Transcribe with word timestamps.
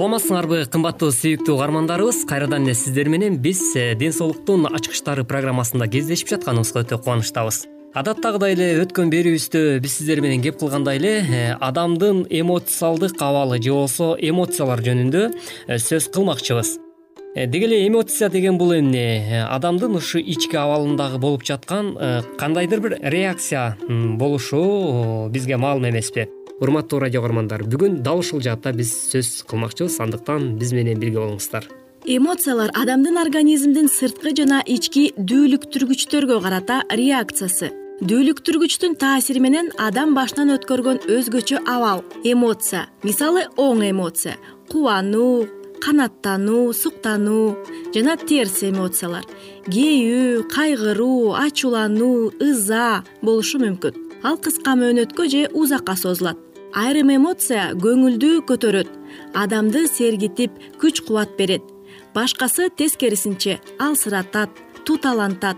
саламатсыңарбы 0.00 0.62
кымбаттуу 0.72 1.10
сүйүктүү 1.12 1.58
угармандарыбыз. 1.58 2.22
Кайрадан 2.24 2.64
эле 2.64 2.72
сиздер 2.72 3.10
менен 3.12 3.34
биз 3.36 3.58
э, 3.76 3.92
ден 4.00 4.14
соолуктун 4.16 4.64
ачкычтары 4.64 5.26
программасында 5.28 5.90
кездешип 5.92 6.30
жатканыбызга 6.32 6.86
өтө 6.86 6.96
кубанычтабыз. 7.02 7.58
Адаттагыдай 7.92 8.56
эле 8.56 8.70
өткөн 8.80 9.12
берүүбүздө 9.12 9.76
биз 9.84 9.98
сиздер 9.98 10.22
менен 10.24 10.40
кеп 10.40 10.56
кылгандай 10.62 10.96
эле 10.96 11.12
э, 11.20 11.42
адамдын 11.52 12.24
эмоциалдык 12.30 13.20
абалы 13.20 13.60
же 13.60 13.76
болбосо 13.76 14.14
эмоциялар 14.16 14.80
жөнүндө 14.88 15.26
э, 15.68 15.76
сөз 15.76 16.08
кылмакчыбыз. 16.16 16.78
Деги 17.36 17.68
эле 17.68 17.84
эмоция 17.84 18.32
деген 18.32 18.56
бул 18.56 18.72
эмне? 18.72 19.44
Адамдын 19.50 20.00
ушу 20.00 20.18
ички 20.18 20.56
абалындагы 20.56 21.20
болуп 21.20 21.44
жаткан 21.44 21.92
кандайдыр 22.40 22.80
бир 22.80 22.98
реакция 23.02 23.76
болушу 23.86 25.28
бизге 25.28 25.60
маалым 25.60 25.90
эмеспи 25.90 26.30
урматтуу 26.60 27.00
радио 27.00 27.22
каармандар 27.24 27.64
бүгүн 27.64 28.02
дал 28.04 28.20
ушул 28.20 28.42
жаатта 28.44 28.72
биз 28.76 28.92
сөз 29.10 29.42
кылмакчыбыз 29.48 29.96
андыктан 30.04 30.56
биз 30.60 30.74
менен 30.76 31.00
бирге 31.00 31.22
болуңуздар. 31.22 31.64
Эмоциялар 32.04 32.70
адамдын 32.76 33.16
организмдин 33.20 33.88
сырткы 33.88 34.34
жана 34.36 34.60
ички 34.66 35.10
дүүлүктүргүчтөргө 35.16 36.40
карата 36.44 36.82
реакциясы. 36.92 37.70
Дүүлүктүргүчтүн 38.00 38.96
таасири 39.00 39.40
менен 39.40 39.70
адам 39.78 40.12
башынан 40.16 40.54
өткөргөн 40.56 41.02
өзгөчө 41.16 41.62
абал 41.64 42.04
эмоция. 42.24 42.86
Мисалы 43.04 43.46
оң 43.56 43.84
эмоция. 43.90 44.36
Кубануу 44.68 45.48
канааттануу 45.80 46.72
суктануу 46.76 47.56
жана 47.94 48.16
терс 48.16 48.62
эмоциялар. 48.68 49.24
Кээүү 49.68 50.44
кайгыруу 50.52 51.32
ачуулануу 51.40 52.32
ыза 52.40 53.02
болушу 53.22 53.60
мүмкүн. 53.64 53.96
Ал 54.22 54.36
кыска 54.36 54.76
мөөнөткө 54.76 55.28
же 55.32 55.48
узакка 55.56 55.96
созулат 55.96 56.36
айрым 56.74 57.10
эмоция 57.16 57.70
көңүлдү 57.74 58.40
көтөрөт 58.48 58.90
адамды 59.34 59.86
сергитип 59.88 60.52
күч 60.80 61.02
кубат 61.06 61.36
берет. 61.38 61.62
Башкасы 62.14 62.70
тескерисинче 62.70 63.60
алсыратат 63.78 64.50
туталантат. 64.84 65.56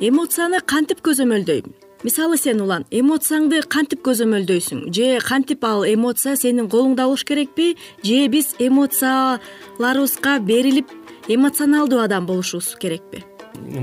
Эмоцияны 0.00 0.60
кантип 0.60 1.00
көзөмөлдөйм? 1.06 1.72
Мисалы 2.04 2.36
сен 2.36 2.60
улан 2.60 2.84
эмоцияңды 2.90 3.62
кантип 3.68 4.02
көзөмөлдөйсүң? 4.04 4.90
Же 4.92 5.20
кантип 5.24 5.64
ал 5.64 5.86
эмоция 5.88 6.36
сенин 6.36 6.68
колуңда 6.68 7.06
болуш 7.06 7.24
керекпи? 7.24 7.76
Же 8.04 8.26
биз 8.28 8.54
эмоцияларыбызга 8.58 10.38
берилип 10.40 10.90
эмоционалдуу 11.28 12.02
адам 12.04 12.26
болушубуз 12.26 12.74
керекпи? 12.80 13.24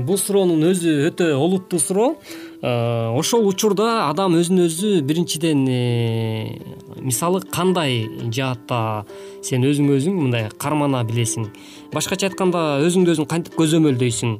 Бул 0.06 0.18
суроонун 0.20 0.62
өзү 0.68 1.08
өтө 1.08 1.32
олуттуу 1.34 1.80
суроо 1.80 2.18
ошол 2.62 3.48
учурда 3.50 4.06
адам 4.06 4.36
өзүн 4.38 4.62
өзү 4.68 5.00
биринчиден 5.02 5.64
э, 5.66 6.60
мисалы 7.02 7.40
кандай 7.42 8.06
жаатта 8.30 9.04
сен 9.42 9.66
өзүңө 9.66 9.96
өзүң 9.98 10.20
мындай 10.20 10.46
кармана 10.62 11.02
билесиң? 11.02 11.48
Башкача 11.90 12.30
айтканда 12.30 12.78
өзүңдү 12.86 13.16
өзүң 13.16 13.26
кантип 13.32 13.58
көзөмөлдөйсүң 13.58 14.36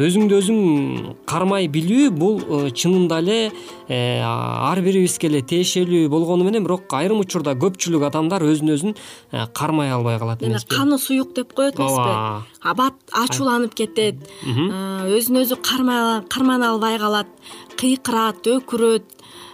өзүңдү 0.00 0.36
өзүң 0.40 0.60
кармай 1.28 1.66
билүү 1.72 2.08
бул 2.16 2.38
э, 2.40 2.70
чынында 2.72 3.18
эле 3.20 3.38
э, 3.88 4.22
ар 4.24 4.80
бирибизге 4.80 5.28
эле 5.28 5.42
тиешелүү 5.44 6.08
болгону 6.12 6.46
менен 6.46 6.64
бирок 6.64 6.92
айрым 6.96 7.20
учурда 7.20 7.52
көпчүлүк 7.60 8.06
адамдар 8.08 8.44
өзүн 8.46 8.72
өзүн 8.72 8.94
э, 8.96 9.46
кармай 9.52 9.92
албай 9.92 10.18
калат 10.18 10.42
эмеспи? 10.42 10.74
каны 10.74 10.98
суюк 10.98 11.34
деп 11.36 11.52
коет 11.52 11.76
эмеспи? 11.76 12.48
Бат 12.62 12.94
ачууланып 13.10 13.74
кетет. 13.74 14.22
Өзүн 14.46 15.42
өзү 15.42 15.58
кармана 15.60 16.70
албай 16.70 16.98
калат 16.98 17.28
кыйкырат 17.80 18.42
өкүрөт 18.54 19.06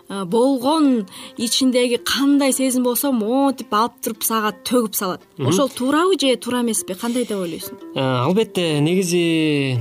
болгон 0.09 1.07
ичиндеги 1.37 1.99
кандай 2.05 2.53
сезим 2.53 2.85
болсо 2.85 3.13
монтип 3.13 3.73
алып 3.75 3.99
туруп 4.03 4.25
сага 4.25 4.55
төгүп 4.65 4.95
салат. 4.97 5.25
Ошол 5.39 5.69
туурабы 5.69 6.19
же 6.19 6.35
туура 6.37 6.63
эмеспи? 6.63 6.95
Кандай 6.95 7.27
деп 7.29 7.37
ойлойсуң? 7.37 7.77
Э, 7.95 8.25
албетте 8.25 8.81
негизи 8.81 9.77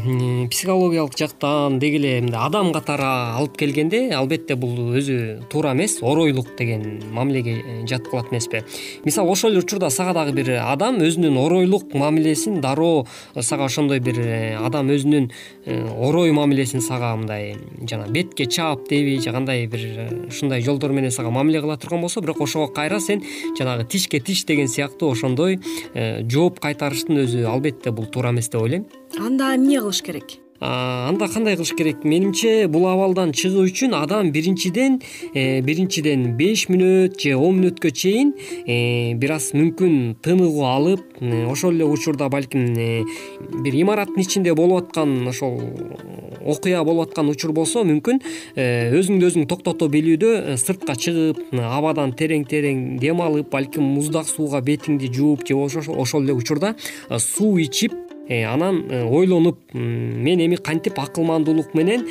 психологиялык 0.52 1.18
жактан 1.18 1.80
деги 1.80 1.98
эле 1.98 2.22
мындай 2.22 2.44
адам 2.44 2.74
катары 2.74 3.08
алып 3.40 3.56
келгенде 3.58 4.12
албетте 4.16 4.56
бул 4.56 4.94
өзү 5.00 5.48
туура 5.50 5.72
эмес 5.72 6.00
оройлук 6.02 6.56
деген 6.58 7.02
мамилеге 7.12 7.56
э, 7.64 7.88
жаткылат 7.88 8.32
эмеспи. 8.32 8.64
Мисалы 9.06 9.32
ошол 9.32 9.52
эле 9.52 9.64
учурда 9.64 9.90
сага 9.90 10.14
дагы 10.14 10.36
бир 10.36 10.58
адам 10.60 11.00
өзүнүн 11.00 11.40
оройлук 11.40 11.94
мамилесин 11.96 12.60
дароо 12.62 13.08
сага 13.40 13.66
ошондой 13.72 14.00
бир 14.00 14.20
адам 14.60 14.92
өзүнүн 14.92 15.32
орой 15.96 16.32
мамилесин 16.32 16.82
сага 16.82 17.16
мындай 17.16 17.56
жана 17.90 18.12
бетке 18.12 18.46
чаап 18.46 18.90
деби 18.90 19.20
же 19.22 19.32
кандай 19.32 19.68
бир 19.68 20.17
ушундай 20.28 20.62
жолдор 20.62 20.92
менен 20.92 21.12
сага 21.12 21.30
мамиле 21.32 21.62
кыла 21.62 21.78
турган 21.78 22.02
болсо 22.02 22.22
бирок 22.22 22.42
ошого 22.42 22.68
кайра 22.68 23.00
сен 23.00 23.24
жанагы 23.60 23.86
тишке 23.86 24.20
тиш 24.20 24.46
деген 24.46 24.68
сыяктуу 24.68 25.12
ошондой 25.12 25.60
э, 25.94 26.24
жооп 26.30 26.60
кайтарыштын 26.60 27.24
өзү 27.26 27.46
албетте 27.46 27.92
бул 27.92 28.06
туура 28.06 28.32
эмес 28.32 28.50
деп 28.50 28.62
ойлойм. 28.62 28.86
Анда 29.20 29.56
эмне 29.56 29.80
кылыш 29.80 30.02
керек 30.02 30.47
анда 30.60 31.28
кандай 31.28 31.56
кылыш 31.56 31.74
керек? 31.78 32.04
Менимче 32.04 32.68
бул 32.68 32.88
абалдан 32.90 33.32
чыгуу 33.32 33.68
үчүн 33.68 33.94
адам 33.94 34.32
биринчиден 34.32 35.00
э, 35.34 35.62
биринчиден 35.62 36.36
беш 36.38 36.66
мүнөт 36.72 37.20
же 37.22 37.36
он 37.38 37.60
мүнөткө 37.60 37.92
чейин 37.92 38.34
э, 38.66 39.14
бир 39.14 39.36
аз 39.38 39.52
мүмкүн 39.54 40.18
тыныгуу 40.26 40.66
алып 40.66 41.22
э, 41.22 41.46
ошол 41.46 41.76
эле 41.76 41.86
учурда 41.86 42.30
балким 42.30 42.74
бир 42.74 43.74
имараттын 43.74 44.24
ичинде 44.24 44.56
болуп 44.58 44.88
аткан 44.88 45.28
ошол 45.28 45.62
окуя 46.42 46.84
болуп 46.84 47.12
аткан 47.12 47.30
учур 47.30 47.54
болсо 47.54 47.86
мүмкүн 47.86 48.24
өзүңдү 48.58 49.30
өзүң 49.30 49.48
токтото 49.52 49.92
билүүдө 49.94 50.58
сыртка 50.58 50.98
чыгып 50.98 51.54
абадан 51.54 52.16
терең 52.18 52.48
терең 52.50 52.84
дем 53.02 53.22
алып 53.22 53.52
балким 53.54 53.86
муздак 53.94 54.26
сууга 54.26 54.64
бетиңди 54.66 55.14
жууп 55.14 55.46
же 55.46 55.54
болбосо 55.54 55.94
ошол 55.94 56.26
эле 56.26 56.34
учурда 56.34 56.74
суу 57.20 57.58
ичип 57.62 57.94
э, 57.94 58.07
анан 58.30 58.86
э, 58.90 59.04
ойлонуп 59.04 59.60
мен 59.74 60.40
эми 60.40 60.56
кантип 60.56 61.00
акылмандуулук 61.00 61.74
менен 61.74 62.06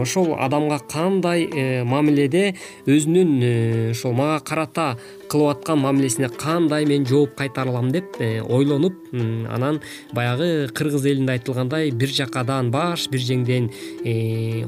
ошол 0.00 0.34
адамга 0.38 0.78
кандай 0.90 1.46
мамиледе 1.84 2.54
өзүнүн 2.86 3.90
ошол 3.92 4.12
мага 4.12 4.40
карата 4.44 4.86
кылып 5.30 5.56
аткан 5.56 5.78
мамилесине 5.78 6.28
кандай 6.28 6.84
мен 6.86 7.06
жооп 7.06 7.36
кайтара 7.36 7.70
алам 7.70 7.90
деп 7.92 8.18
ойлонуп 8.20 8.94
анан 9.12 9.80
баягы 10.12 10.68
кыргыз 10.74 11.06
элинде 11.06 11.38
айтылгандай 11.38 11.90
бир 11.90 12.08
жакадан 12.08 12.70
баш 12.70 13.08
бир 13.08 13.20
жеңден 13.20 13.70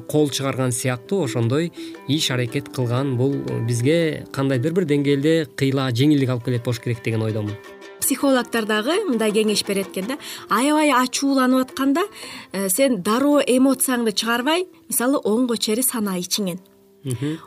кол 0.09 0.31
чыгарган 0.31 0.73
сыяктуу 0.73 1.25
ошондой 1.25 1.73
иш 2.09 2.31
аракет 2.31 2.69
кылган 2.69 3.17
бул 3.17 3.35
бизге 3.69 4.27
кандайдыр 4.33 4.75
бир 4.75 4.89
деңгээлде 4.95 5.37
кыйла 5.57 5.91
жеңилдик 5.91 6.37
алып 6.37 6.51
келет 6.51 6.65
болуш 6.65 6.81
керек 6.81 7.03
деген 7.05 7.23
ойдомун 7.23 7.74
психологдор 8.05 8.69
дагы 8.69 8.99
мындай 9.09 9.33
кеңеш 9.33 9.65
берет 9.67 9.89
экен 9.91 10.13
да. 10.13 10.19
Аябай 10.49 10.93
ачууланып 10.93 11.71
атканда 11.71 12.05
э, 12.53 12.69
сен 12.69 13.01
дароо 13.03 13.41
эмоцияңды 13.41 14.13
чыгарбай 14.13 14.69
мисалы 14.89 15.19
оңго 15.25 15.57
чейи 15.57 15.83
санаа 15.83 16.21
ичиңен. 16.21 16.61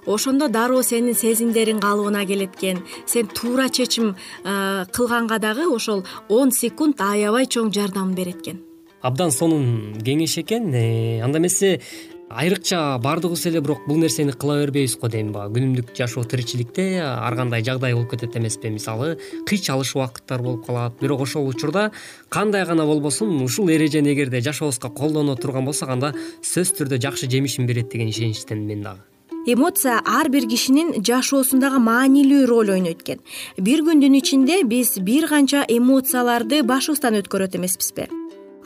Ошондо 0.05 0.47
дароо 0.53 0.83
сенин 0.85 1.15
сезимдериң 1.17 1.79
калыбына 1.81 2.25
келет 2.29 2.57
экен. 2.57 2.83
Сен 3.05 3.27
туура 3.27 3.69
чечим 3.69 4.15
э, 4.43 4.85
кылганга 4.93 5.39
дагы 5.39 5.65
ошол 5.65 6.05
он 6.29 6.51
секунд 6.51 7.01
аябай 7.01 7.45
чоң 7.45 7.73
жардам 7.73 8.13
берет 8.13 8.41
экен. 8.41 8.61
Абдан 9.01 9.31
сонун 9.31 9.97
кеңеш 10.05 10.37
экен. 10.43 10.69
Э, 10.73 11.21
анда 11.25 11.39
эмесе 11.39 11.81
айрыкча 12.29 12.97
баардыгыбыз 12.99 13.45
эле 13.47 13.61
бирок 13.61 13.85
бул 13.87 13.97
нерсени 13.97 14.31
кыла 14.31 14.59
бербейбиз 14.59 14.97
го 14.99 15.07
дейм 15.07 15.31
баягы 15.31 15.59
күнүмдүк 15.59 15.93
жашоо 15.95 16.23
тиричиликте 16.27 16.99
ар 17.01 17.35
кандай 17.35 17.63
жагдай 17.63 17.93
болуп 17.93 18.11
кетет 18.11 18.35
эмеспи? 18.35 18.69
Мисалы 18.69 19.17
кыйчалыш 19.47 19.95
убакыттар 19.95 20.41
болуп 20.41 20.65
калат. 20.65 20.99
Бирок 20.99 21.21
ошол 21.21 21.47
учурда 21.47 21.91
кандай 22.29 22.65
гана 22.65 22.85
болбосун 22.85 23.41
ушул 23.41 23.69
эрежени 23.69 24.13
эгерде 24.13 24.41
жашообузга 24.41 24.89
колдоно 24.89 25.35
турган 25.35 25.65
болсок 25.65 25.89
анда 25.89 26.13
сөзсүз 26.41 26.75
түрдө 26.81 27.01
жакшы 27.01 27.31
жемишин 27.31 27.65
берет 27.65 27.89
деген 27.89 28.09
ишеничтемин 28.09 28.67
мен 28.67 28.83
дагы. 28.83 28.99
Эмоция 29.47 30.01
ар 30.03 30.27
бир 30.27 30.49
кишинин 30.49 30.99
жашоосундагы 30.99 31.79
маанилүү 31.79 32.45
роль 32.47 32.71
ойнойт 32.75 33.01
экен. 33.07 33.23
Бир 33.57 33.85
күндүн 33.87 34.19
ичинде 34.19 34.63
биз 34.67 34.97
бир 34.99 35.29
канча 35.31 35.63
эмоцияларды 35.67 36.63
башыбыздан 36.63 37.21
өткөрөт 37.23 37.55
эмеспизби 37.55 38.11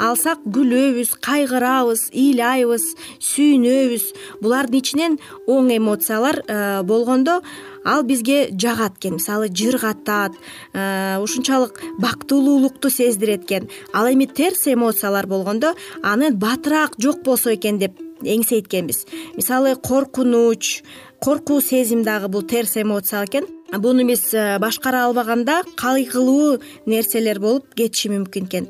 алсак 0.01 0.41
күлөбүз 0.45 1.13
кайгырабыз 1.21 2.09
ыйлайбыз 2.11 2.85
сүйүнөбүз. 3.29 4.05
Булардын 4.41 4.79
ичинен 4.81 5.17
оң 5.47 5.69
эмоциялар 5.77 6.41
э, 6.47 6.81
болгондо 6.83 7.39
ал 7.85 8.03
бизге 8.03 8.49
жагат 8.51 8.97
экен. 8.97 9.19
Мисалы 9.19 9.49
жыргатат 9.53 10.33
э, 10.73 11.17
ушунчалык 11.21 11.81
бактылуулукту 12.01 12.89
сездирет 12.89 13.45
экен. 13.45 13.69
Ал 13.93 14.09
эми 14.11 14.25
терс 14.25 14.67
эмоциялар 14.67 15.27
болгондо 15.27 15.75
аны 16.03 16.31
батыраак 16.31 16.97
жок 16.97 17.23
болсо 17.23 17.53
экен 17.53 17.77
деп 17.77 17.99
эңсейткенбиз 18.21 19.05
мисалы 19.35 19.75
коркунуч 19.75 20.83
коркуу 21.19 21.61
сезим 21.61 22.03
дагы 22.03 22.27
бул 22.27 22.43
терс 22.43 22.77
эмоция 22.77 23.25
экен 23.25 23.45
буну 23.79 24.03
биз 24.07 24.33
э, 24.33 24.59
башкара 24.59 25.05
албаганда 25.05 25.61
кайгылуу 25.75 26.59
нерселер 26.85 27.39
болуп 27.39 27.73
кетиши 27.75 28.09
мүмкүн 28.11 28.47
экен. 28.47 28.67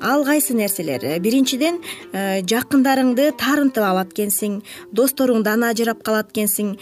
Ал 0.00 0.24
кайсы 0.24 0.54
нерселер? 0.54 1.02
Э, 1.02 1.18
биринчиден 1.18 1.80
э, 2.12 2.42
жакындарыңды 2.42 3.32
таарынтып 3.40 3.82
алат 3.82 4.12
экенсиң 4.14 4.60
досторуңдан 4.92 5.66
ажырап 5.70 6.04
калат 6.06 6.30
экенсиң 6.30 6.76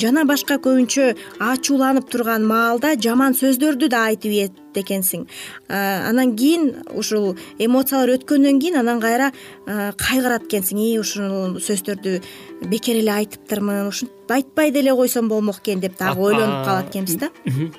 жана 0.00 0.24
башка 0.28 0.58
көбүнчө 0.60 1.14
ачууланып 1.40 2.10
турган 2.12 2.44
маалда 2.44 2.94
жаман 3.00 3.32
сөздөрдү 3.32 3.88
да 3.88 4.04
айтып 4.10 4.32
ийет 4.32 4.60
экенсиң. 4.74 5.28
Анан 5.68 6.34
кийин 6.36 6.72
ушул 6.98 7.36
эмоциялар 7.58 8.16
өткөндөн 8.16 8.58
кийин 8.60 8.80
анан 8.80 9.00
кайра 9.00 9.30
кайгырат 9.66 10.48
экенсиң. 10.48 10.80
Ии 10.82 10.98
ушул 10.98 11.60
сөздөрдү 11.62 12.18
бекер 12.68 12.98
эле 12.98 13.12
айтыптырмын 13.12 13.88
ушинтип 13.88 14.30
айтпай 14.30 14.70
деле 14.70 14.94
койсом 14.94 15.28
болмок 15.28 15.60
экен 15.62 15.80
деп 15.80 15.98
дагы 15.98 16.20
ойлонуп 16.20 16.64
калат 16.64 16.90
экенбиз 16.90 17.13
да? 17.20 17.30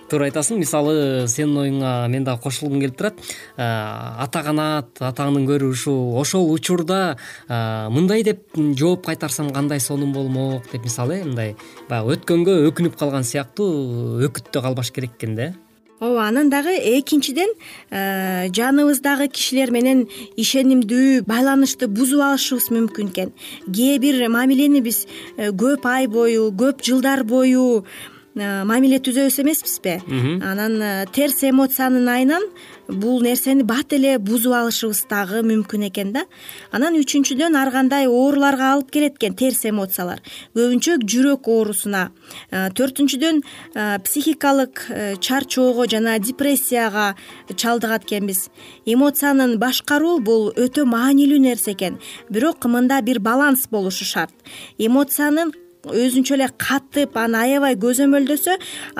Туура 0.09 0.29
айтасың. 0.29 0.59
Мисалы 0.61 1.27
сенин 1.27 1.57
оюңа 1.63 2.07
мен 2.11 2.23
дагы 2.23 2.41
кошулгум 2.43 2.81
келип 2.83 2.97
турат. 2.97 3.19
Ата 3.57 4.43
канат 4.45 5.01
атаңдын 5.01 5.47
көрү 5.49 5.71
ушул 5.73 6.15
ошол 6.19 6.49
учурда 6.53 7.17
мындай 7.47 8.23
деп 8.23 8.55
жооп 8.55 9.05
кайтарсам 9.05 9.51
кандай 9.53 9.79
сонун 9.79 10.13
болмок 10.13 10.71
деп 10.71 10.83
мисалы 10.83 11.21
э 11.21 11.23
мындай 11.23 11.55
баягы 11.89 12.15
өткөнгө 12.15 12.57
өкүнүп 12.71 12.97
калган 12.99 13.23
сыяктуу 13.23 14.21
өкүттө 14.27 14.61
калбаш 14.61 14.91
керек 14.91 15.17
экен 15.17 15.35
да? 15.35 15.51
Э 15.51 15.65
ооба 15.99 16.27
анан 16.27 16.49
дагы 16.49 16.75
экинчиден 16.99 17.49
э, 17.89 18.47
жаныбыздагы 18.51 19.29
кишилер 19.31 19.71
менен 19.71 20.07
ишенимдүү 20.35 21.23
байланышты 21.27 21.87
бузуп 21.87 22.21
алышыбыз 22.21 22.67
мүмкүн 22.75 23.11
экен. 23.13 23.31
Кээ 23.71 23.99
бир 24.03 24.27
мамилени 24.29 24.81
биз 24.81 25.05
э, 25.37 25.51
көп 25.51 25.87
ай 25.87 26.07
бою 26.07 26.51
көп 26.51 26.83
жылдар 26.83 27.23
бою 27.23 27.85
Э, 27.85 28.14
мамиле 28.35 28.99
түзөбүз 28.99 29.39
эмеспизби? 29.39 29.95
Анан 30.43 30.81
э, 30.83 31.05
терс 31.15 31.39
эмоциянын 31.47 32.09
айынан 32.11 32.43
бул 32.89 33.21
нерсени 33.23 33.63
бат 33.63 33.93
эле 33.95 34.17
бузуп 34.19 34.53
алышыбыз 34.57 35.05
дагы 35.09 35.39
мүмкүн 35.47 35.87
экен 35.87 36.11
да. 36.11 36.25
Анан 36.75 36.97
үчүнчүдөн 36.99 37.55
ар 37.55 37.71
кандай 37.71 38.09
ооруларга 38.11 38.73
алып 38.73 38.91
келет 38.91 39.15
экен 39.15 39.37
терс 39.39 39.63
эмоциялар. 39.65 40.19
Көбүнчө 40.53 40.99
жүрөк 41.07 41.47
оорусуна. 41.47 42.09
Э, 42.51 42.67
төртүнчүдөн 42.75 43.41
психикалык 44.03 44.85
чарчоого 45.23 45.87
жана 45.87 46.19
депрессияга 46.19 47.15
чалдыгат 47.55 48.03
экенбиз. 48.03 48.49
Эмоциянын 48.85 49.57
башкаруу 49.59 50.19
бул 50.19 50.51
өтө 50.51 50.83
маанилүү 50.83 51.39
нерсе 51.39 51.71
экен. 51.71 52.01
Бирок 52.29 52.67
мында 52.67 52.99
бир 53.01 53.19
баланс 53.19 53.69
болушу 53.71 54.03
шарт. 54.03 54.35
Эмоциянын 54.77 55.53
өзүнчө 55.93 56.37
эле 56.37 56.49
катып 56.61 57.17
аны 57.17 57.41
аябай 57.41 57.77
көзөмөлдөсө 57.81 58.57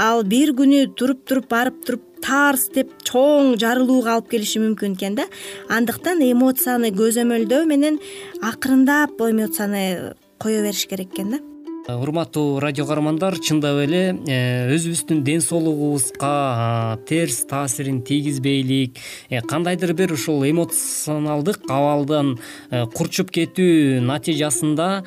ал 0.07 0.23
бир 0.23 0.53
күнү 0.57 0.83
туруп 0.99 1.25
туруп 1.27 1.49
барып 1.49 1.81
туруп 1.87 2.03
тарс 2.25 2.69
деп 2.75 2.93
чоң 3.05 3.55
жарылууга 3.61 4.15
алып 4.15 4.31
келиши 4.33 4.61
мүмкүн 4.63 4.95
экен 4.97 5.17
да. 5.19 5.27
Андыктан 5.69 6.23
эмоцияны 6.25 6.93
көзөмөлдөө 6.97 7.65
менен 7.69 7.99
акырындап 8.41 9.21
эмоцияны 9.29 10.15
кое 10.41 10.61
бериш 10.61 10.87
керек 10.89 11.13
экен 11.13 11.35
да 11.37 11.43
урматтуу 11.87 12.59
радио 12.59 12.85
каармандар 12.85 13.37
чындап 13.37 13.77
эле 13.83 14.17
э, 14.25 14.73
өзүбүздүн 14.73 15.21
ден 15.23 15.41
соолугубузга 15.41 16.97
терс 17.05 17.43
таасирин 17.45 18.01
тийгизбейлик. 18.01 18.97
Э, 19.29 19.41
кандайдыр 19.41 19.93
бир 19.93 20.13
ушул 20.13 20.41
эмоционалдык 20.49 21.69
абалдан 21.69 22.39
э, 22.71 22.85
курчуп 22.89 23.29
кетүү 23.29 24.01
натыйжасында 24.01 25.03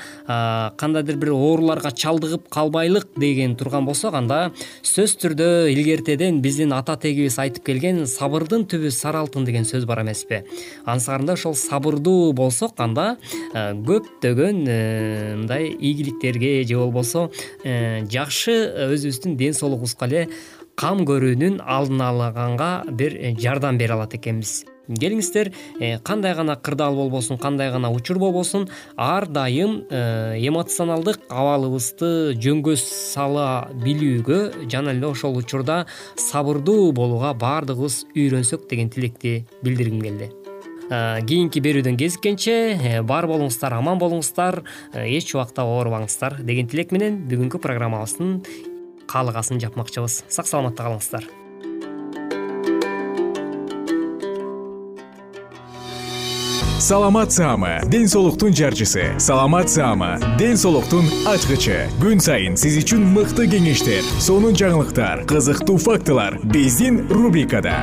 кандайдыр 0.79 1.17
бир 1.19 1.33
ооруларга 1.35 1.91
чалдыгып 1.91 2.47
калбайлык 2.49 3.09
деген 3.19 3.57
турган 3.57 3.85
болсок 3.85 4.15
анда 4.15 4.53
сөзсүз 4.83 5.17
түрдө 5.25 5.49
илгертеден 5.73 6.41
биздин 6.43 6.73
ата 6.77 6.95
тегибиз 7.01 7.41
айтып 7.43 7.67
келген 7.67 8.05
сабырдын 8.07 8.69
түбү 8.71 8.93
сары 8.95 9.19
алтын 9.25 9.49
деген 9.49 9.67
сөз 9.67 9.87
бар 9.89 10.05
эмеспи 10.05 10.45
анысыкарында 10.87 11.35
ошол 11.35 11.59
сабырдуу 11.59 12.33
болсок 12.39 12.79
анда 12.79 13.17
көптөгөн 13.55 14.63
мындай 15.43 15.73
ийгиликтерге 15.73 16.68
же 16.69 16.79
болбосо 16.79 17.29
э, 17.65 18.05
жакшы 18.11 18.55
өзүбүздүн 18.93 19.37
ден 19.41 19.55
соолугубузга 19.57 20.09
эле 20.09 20.25
кам 20.79 21.05
көрүүнүн 21.09 21.63
алдын 21.65 22.03
алганга 22.05 22.73
бир 22.91 23.17
э, 23.17 23.35
жардам 23.41 23.79
бере 23.81 23.97
алат 23.97 24.15
экенбиз. 24.15 24.65
Келиңиздер 24.89 25.51
э, 25.81 25.99
кандай 26.01 26.35
гана 26.35 26.57
кырдаал 26.57 26.97
болбосун 26.97 27.39
кандай 27.39 27.71
гана 27.71 27.91
учур 27.93 28.19
болбосун 28.19 28.69
ар 28.97 29.27
дайым 29.27 29.83
эмоционалдык 29.91 31.29
абалыбызды 31.29 32.39
жөнгө 32.41 32.77
сала 32.81 33.69
билүүгө 33.85 34.69
жана 34.71 34.97
эле 34.97 35.11
ошол 35.11 35.37
учурда 35.43 35.85
сабырдуу 36.17 36.93
болууга 36.97 37.35
баардыгыбыз 37.37 38.05
үйрөнсөк 38.15 38.69
деген 38.71 38.89
тилекти 38.89 39.43
билдиргим 39.63 40.01
келди 40.01 40.33
кийинки 40.89 41.61
берүүдөн 41.65 41.99
кезиккенче 42.01 42.55
э, 42.77 42.95
бар 43.03 43.29
болуңуздар 43.29 43.77
аман 43.77 44.01
болуңуздар 44.01 44.63
э, 44.93 45.05
эч 45.19 45.35
убакта 45.35 45.67
оорубаңыздар 45.69 46.41
деген 46.45 46.71
тилек 46.71 46.95
менен 46.97 47.21
бүгүнкү 47.29 47.61
программабыздын 47.61 48.39
каалыгасын 49.09 49.61
жапмакчыбыз. 49.61 50.25
Сак 50.29 50.49
саламатта 50.49 50.89
калыңыздар. 50.89 51.29
Саламат 56.79 57.33
саама 57.33 57.81
ден 57.91 58.07
соолуктун 58.09 58.55
жарчысы. 58.55 59.19
Саламат 59.19 59.69
саама 59.69 60.17
ден 60.39 60.57
соолуктун 60.57 61.05
ачкычы. 61.27 61.89
Күн 62.01 62.23
сайын 62.23 62.57
сиз 62.57 62.79
үчүн 62.81 63.03
мыкты 63.17 63.49
кеңештер 63.51 64.07
сонун 64.23 64.57
жаңылыктар 64.57 65.27
кызыктуу 65.29 65.77
фактылар. 65.83 66.39
Биздин 66.47 67.03
рубрикада 67.11 67.83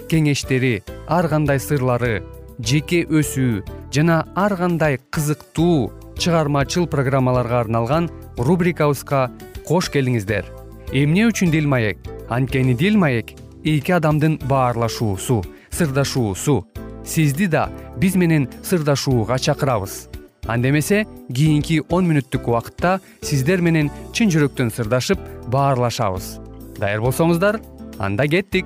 кеңештери 0.11 0.73
ар 1.07 1.27
кандай 1.31 1.59
сырлары 1.63 2.21
жеке 2.59 3.05
өсүү 3.07 3.61
жана 3.95 4.21
ар 4.35 4.55
кандай 4.59 4.99
кызыктуу 5.09 5.91
чыгармачыл 6.17 6.87
программаларга 6.87 7.61
арналган 7.61 8.09
рубрикабызга 8.37 9.29
кош 9.67 9.89
келиңиздер. 9.93 10.45
Эмне 10.91 11.25
үчүн 11.29 11.51
дил 11.51 11.67
маек? 11.71 11.97
Анткени 12.29 12.75
дил 12.77 12.97
маек 12.97 13.33
эки 13.63 13.91
адамдын 13.91 14.39
баарлашуусу 14.49 15.41
сырдашуусу. 15.71 16.67
Сизди 17.05 17.47
да 17.47 17.69
биз 17.97 18.15
менен 18.15 18.49
сырдашууга 18.63 19.39
чакырабыз. 19.39 20.09
Анда 20.45 20.69
эмесе 20.69 21.05
кийинки 21.29 21.81
он 21.89 22.05
мүнөттүк 22.09 22.47
убакытта 22.49 22.99
сиздер 23.21 23.61
менен 23.61 23.89
чын 24.13 24.29
жүрөктөн 24.29 24.69
сырдашып 24.73 25.19
баарлашабыз. 25.47 26.37
Даяр 26.77 27.01
болсоңуздар 27.01 27.61
анда 27.97 28.27
кеттик 28.27 28.65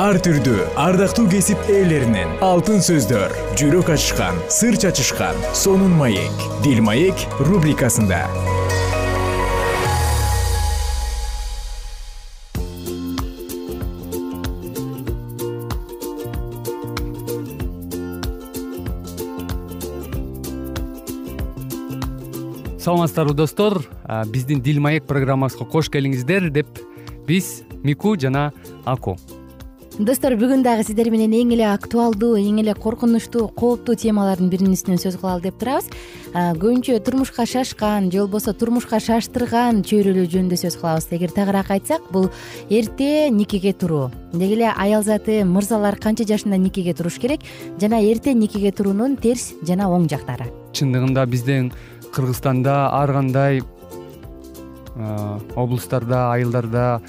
ар 0.00 0.16
түрдүү 0.18 0.64
ардактуу 0.80 1.28
кесип 1.30 1.68
ээлеринен. 1.70 2.32
Алтын 2.42 2.80
сөздөр 2.82 3.30
жүрөк 3.58 3.92
ачышкан 3.94 4.40
сыр 4.50 4.74
чачышкан 4.80 5.38
сонун 5.54 5.94
маек. 5.94 6.34
Дил 6.64 6.82
маек 6.82 7.14
рубрикасында. 7.38 8.24
Саламатсыздарбы 22.82 23.34
достор? 23.34 23.78
Биздин 24.26 24.60
дил 24.60 24.82
маек 24.82 25.06
программабызга 25.06 25.64
кош 25.70 25.88
келиңиздер 25.88 26.50
деп 26.50 26.82
биз 27.28 27.62
мику 27.84 28.18
жана 28.20 28.50
аку 28.84 29.16
достор 29.98 30.34
бүгүн 30.34 30.64
дагы 30.64 30.82
сиздер 30.82 31.06
менен 31.12 31.30
эң 31.38 31.52
эле 31.54 31.66
актуалдуу 31.70 32.34
эң 32.40 32.56
эле 32.64 32.72
коркунучтуу 32.74 33.46
кооптуу 33.54 33.94
темалардын 33.94 34.48
биринин 34.50 34.74
үстүнөн 34.74 34.98
сөз 34.98 35.20
кылалы 35.20 35.44
деп 35.44 35.60
турабыз. 35.60 35.86
Көбүнчө 36.34 36.98
турмушка 37.06 37.46
шашкан 37.46 38.10
же 38.10 38.24
болбосо 38.24 38.56
турмушка 38.58 38.98
шаштырган 38.98 39.84
чөйрөлөр 39.86 40.26
жөнүндө 40.32 40.58
сөз 40.58 40.80
кылабыз. 40.80 41.06
Эгер 41.14 41.30
тагыраак 41.30 41.70
айтсак 41.76 42.10
бул 42.10 42.30
эрте 42.70 43.30
никеге 43.30 43.72
туруу? 43.72 44.10
Деги 44.32 44.58
эле 44.58 44.72
аял 44.74 45.06
заты 45.06 45.44
мырзалар 45.46 45.94
канча 46.02 46.26
жашында 46.26 46.58
никеге 46.58 46.94
туруш 46.94 47.20
керек? 47.22 47.46
Жана 47.80 48.02
эрте 48.02 48.34
никеге 48.34 48.72
туруунун 48.72 49.16
терс 49.16 49.52
жана 49.62 49.86
оң 49.94 50.08
жактары? 50.10 50.50
Чындыгында 50.74 51.26
биздин 51.30 51.70
кыргызстанда 52.10 52.88
ар 52.90 53.12
кандай 53.12 53.62
облустарда 55.54 56.32
айылдарда 56.32 57.00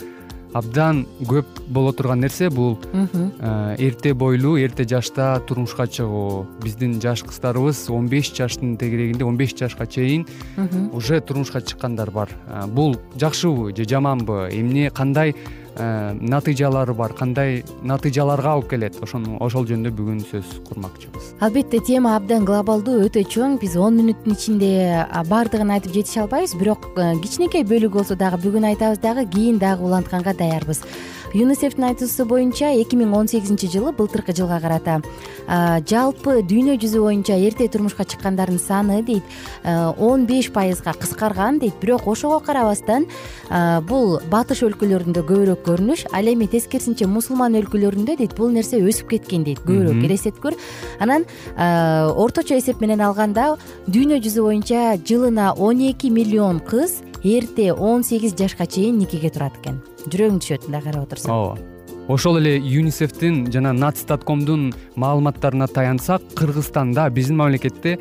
абдан 0.55 1.03
көп 1.27 1.59
боло 1.67 1.91
турган 1.91 2.21
нерсе 2.24 2.50
бул 2.50 2.77
эрте 3.77 4.13
бойлуу 4.13 4.55
эрте 4.57 4.88
жашта 4.88 5.41
турмушка 5.47 5.88
чыгуу. 5.88 6.47
Биздин 6.63 7.01
жаш 7.01 7.25
кыздарыбыз 7.27 7.89
он 7.89 8.07
беш 8.07 8.31
жаштын 8.33 8.77
тегерегинде 8.77 9.25
он 9.25 9.38
беш 9.38 9.55
жашка 9.57 9.85
чейин 9.85 10.25
уже 10.93 11.19
турмушка 11.19 11.62
чыккандар 11.62 12.12
бар. 12.12 12.29
Бул 12.67 12.95
жакшыбы 13.15 13.75
же 13.75 13.83
жаманбы? 13.83 14.50
Эмне 14.51 14.89
кандай 14.89 15.35
Э, 15.35 15.64
натыйжалары 15.75 16.94
бар. 16.94 17.13
Кандай 17.13 17.63
натыйжаларга 17.84 18.53
алып 18.55 18.70
келет? 18.72 19.00
Ошону 19.03 19.38
ошол 19.44 19.67
жөнүндө 19.70 19.91
бүгүн 19.96 20.22
сөз 20.29 20.60
курмакчыбыз. 20.67 21.34
Албетте 21.44 21.82
тема 21.86 22.15
абдан 22.15 22.46
глобалдуу 22.48 23.01
өтө 23.08 23.25
чоң. 23.32 23.60
Биз 23.62 23.75
он 23.77 24.00
мүнөттүн 24.00 24.38
ичинде 24.38 24.72
баардыгын 25.29 25.75
айтып 25.77 25.98
жетише 25.98 26.24
албайбыз. 26.24 26.55
Бирок 26.60 26.88
э, 26.96 27.13
кичинекей 27.24 27.67
бөлүгү 27.67 28.00
болсо 28.00 28.15
дагы 28.15 28.41
бүгүн 28.46 28.72
айтабыз 28.72 29.03
дагы 29.03 29.27
кийин 29.29 29.60
дагы 29.60 29.84
улантканга 29.84 30.34
даярбыз 30.34 30.84
юнисефтин 31.36 31.84
айтуусу 31.84 32.24
боюнча 32.25 32.70
эки 32.80 32.96
миң 32.96 33.12
он 33.18 33.27
сегизинчи 33.27 33.68
жылы 33.68 33.92
былтыркы 33.92 34.32
жылга 34.36 34.62
карата 34.63 35.01
жалпы 35.89 36.39
дүйнө 36.48 36.77
жүзү 36.80 37.01
боюнча 37.04 37.36
эрте 37.36 37.68
турмушка 37.68 38.06
чыккандардын 38.06 38.60
саны 38.60 39.01
дейт 39.04 39.24
он 40.00 40.25
беш 40.25 40.51
пайызга 40.56 40.94
кыскарган 40.94 41.60
дейт. 41.60 41.74
Бирок 41.82 42.08
ошого 42.08 42.39
карабастан 42.39 43.08
бул 43.89 44.22
батыш 44.32 44.63
өлкөлөрүндө 44.63 45.25
көбүрөөк 45.27 45.65
көрүнүш 45.68 46.06
ал 46.15 46.32
эми 46.32 46.48
тескерисинче 46.48 47.06
мусулман 47.06 47.58
өлкөлөрүндө 47.60 48.15
дейт 48.22 48.36
бул 48.38 48.54
нерсе 48.56 48.80
өсүп 48.80 49.12
кеткен 49.18 49.44
дейт 49.44 49.60
көбүрөөк 49.68 50.06
элестеткүр 50.08 50.56
анан 51.04 51.27
орточо 52.15 52.56
эсеп 52.56 52.80
менен 52.80 53.04
алганда 53.04 53.58
дүйнө 53.88 54.22
жүзү 54.24 54.48
боюнча 54.48 54.96
жылына 55.04 55.51
он 55.58 55.84
эки 55.89 56.08
миллион 56.08 56.63
кыз 56.63 57.01
эрте 57.24 57.74
он 57.74 58.04
сегиз 58.04 58.38
жашка 58.39 58.68
чейин 58.68 58.98
никеге 59.00 59.30
турат 59.30 59.60
экен 59.60 59.84
жүрөгүң 60.05 60.41
түшөт 60.43 60.67
мындай 60.67 60.83
карап 60.85 61.07
отурсаң 61.07 61.33
ооба. 61.33 61.57
Ошол 62.07 62.38
эле 62.38 62.57
юнисефтин 62.59 63.45
жана 63.53 63.71
нацдаткомдун 63.74 64.67
маалыматтарына 64.95 65.67
таянсак 65.67 66.21
кыргызстанда 66.38 67.09
биздин 67.09 67.39
мамлекетте 67.39 67.97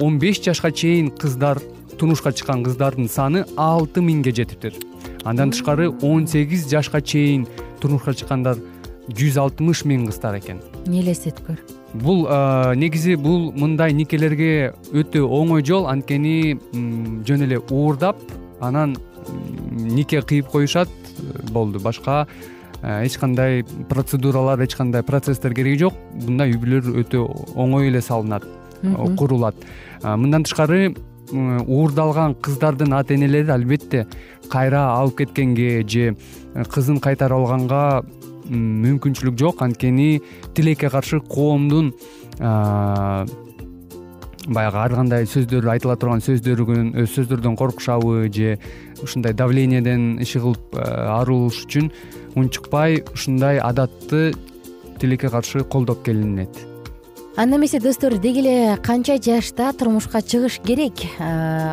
он 0.00 0.18
беш 0.18 0.42
жашка 0.42 0.72
чейин 0.72 1.10
кыздар 1.10 1.60
турмушка 1.98 2.32
чыккан 2.32 2.64
кыздардын 2.64 3.08
саны 3.08 3.44
алты 3.56 4.02
миңге 4.02 4.34
жетиптир 4.34 4.74
андан 5.22 5.52
тышкары 5.54 5.90
он 6.02 6.26
сегиз 6.26 6.66
жашка 6.70 7.00
чейин 7.00 7.46
турмушка 7.80 8.14
чыккандар 8.14 8.58
жүз 9.08 9.38
алтымыш 9.38 9.84
миң 9.84 10.08
кыздар 10.08 10.40
экен. 10.40 10.58
Элестеткүр 10.88 11.60
бул 11.94 12.24
негизи 12.74 13.14
бул 13.14 13.52
мындай 13.52 13.94
никелерге 13.94 14.74
өтө 14.90 15.22
оңой 15.28 15.62
жол 15.62 15.86
анткени 15.86 16.58
жөн 17.28 17.46
эле 17.46 17.60
уурдап 17.70 18.18
анан 18.60 18.96
нике 19.70 20.22
кыйып 20.22 20.50
коюшат 20.50 20.88
болду. 21.50 21.80
Башка 21.80 22.26
э, 22.82 23.06
эч 23.06 23.18
кандай 23.18 23.64
процедуралар 23.88 24.60
эч 24.62 24.76
кандай 24.76 25.02
процесстер 25.02 25.54
кереги 25.54 25.84
жок. 25.84 25.94
Мындай 26.14 26.52
үй 26.52 26.60
бүлөлөр 26.60 27.00
өтө 27.04 27.24
оңой 27.54 27.88
эле 27.88 28.02
салынат 28.02 28.46
курулат. 29.16 29.56
Мындан 30.02 30.44
тышкары 30.44 30.94
уурдалган 31.32 32.34
кыздардын 32.34 32.92
ата 32.92 33.14
энелери 33.14 33.50
албетте 33.50 34.06
кайра 34.52 34.90
алып 34.98 35.22
кеткенге 35.22 35.86
же 35.88 36.12
э, 36.54 36.64
кызын 36.64 37.00
кайтарып 37.00 37.38
алганга 37.38 38.04
мүмкүнчүлүк 38.44 39.38
жок. 39.40 39.62
Анткени 39.62 40.20
тилекке 40.54 40.90
каршы 40.90 41.20
коомдун 41.20 41.94
баягы 44.46 44.78
ар 44.78 44.94
кандай 44.94 45.26
сөздөр 45.28 45.66
айтыла 45.72 45.96
турган 45.96 46.22
сөздөргөн 46.24 46.92
э, 46.94 47.06
сөздөрдөн 47.08 47.56
коркушабы 47.56 48.28
же 48.32 48.58
ушундай 49.04 49.36
давлениеден 49.36 50.18
иши 50.24 50.40
кылып 50.42 50.74
э, 50.74 50.84
арылыш 51.20 51.64
үчүн 51.66 51.90
унчукпай 52.34 53.02
ушундай 53.14 53.60
адатты 53.62 54.32
тилекке 55.00 55.30
каршы 55.30 55.64
колдоп 55.64 56.04
келинет 56.06 56.73
анда 57.36 57.56
эмесе 57.56 57.80
достор 57.80 58.14
деги 58.18 58.38
эле 58.38 58.76
канча 58.76 59.16
жашта 59.18 59.72
турмушка 59.72 60.22
чыгыш 60.22 60.60
керек? 60.62 60.94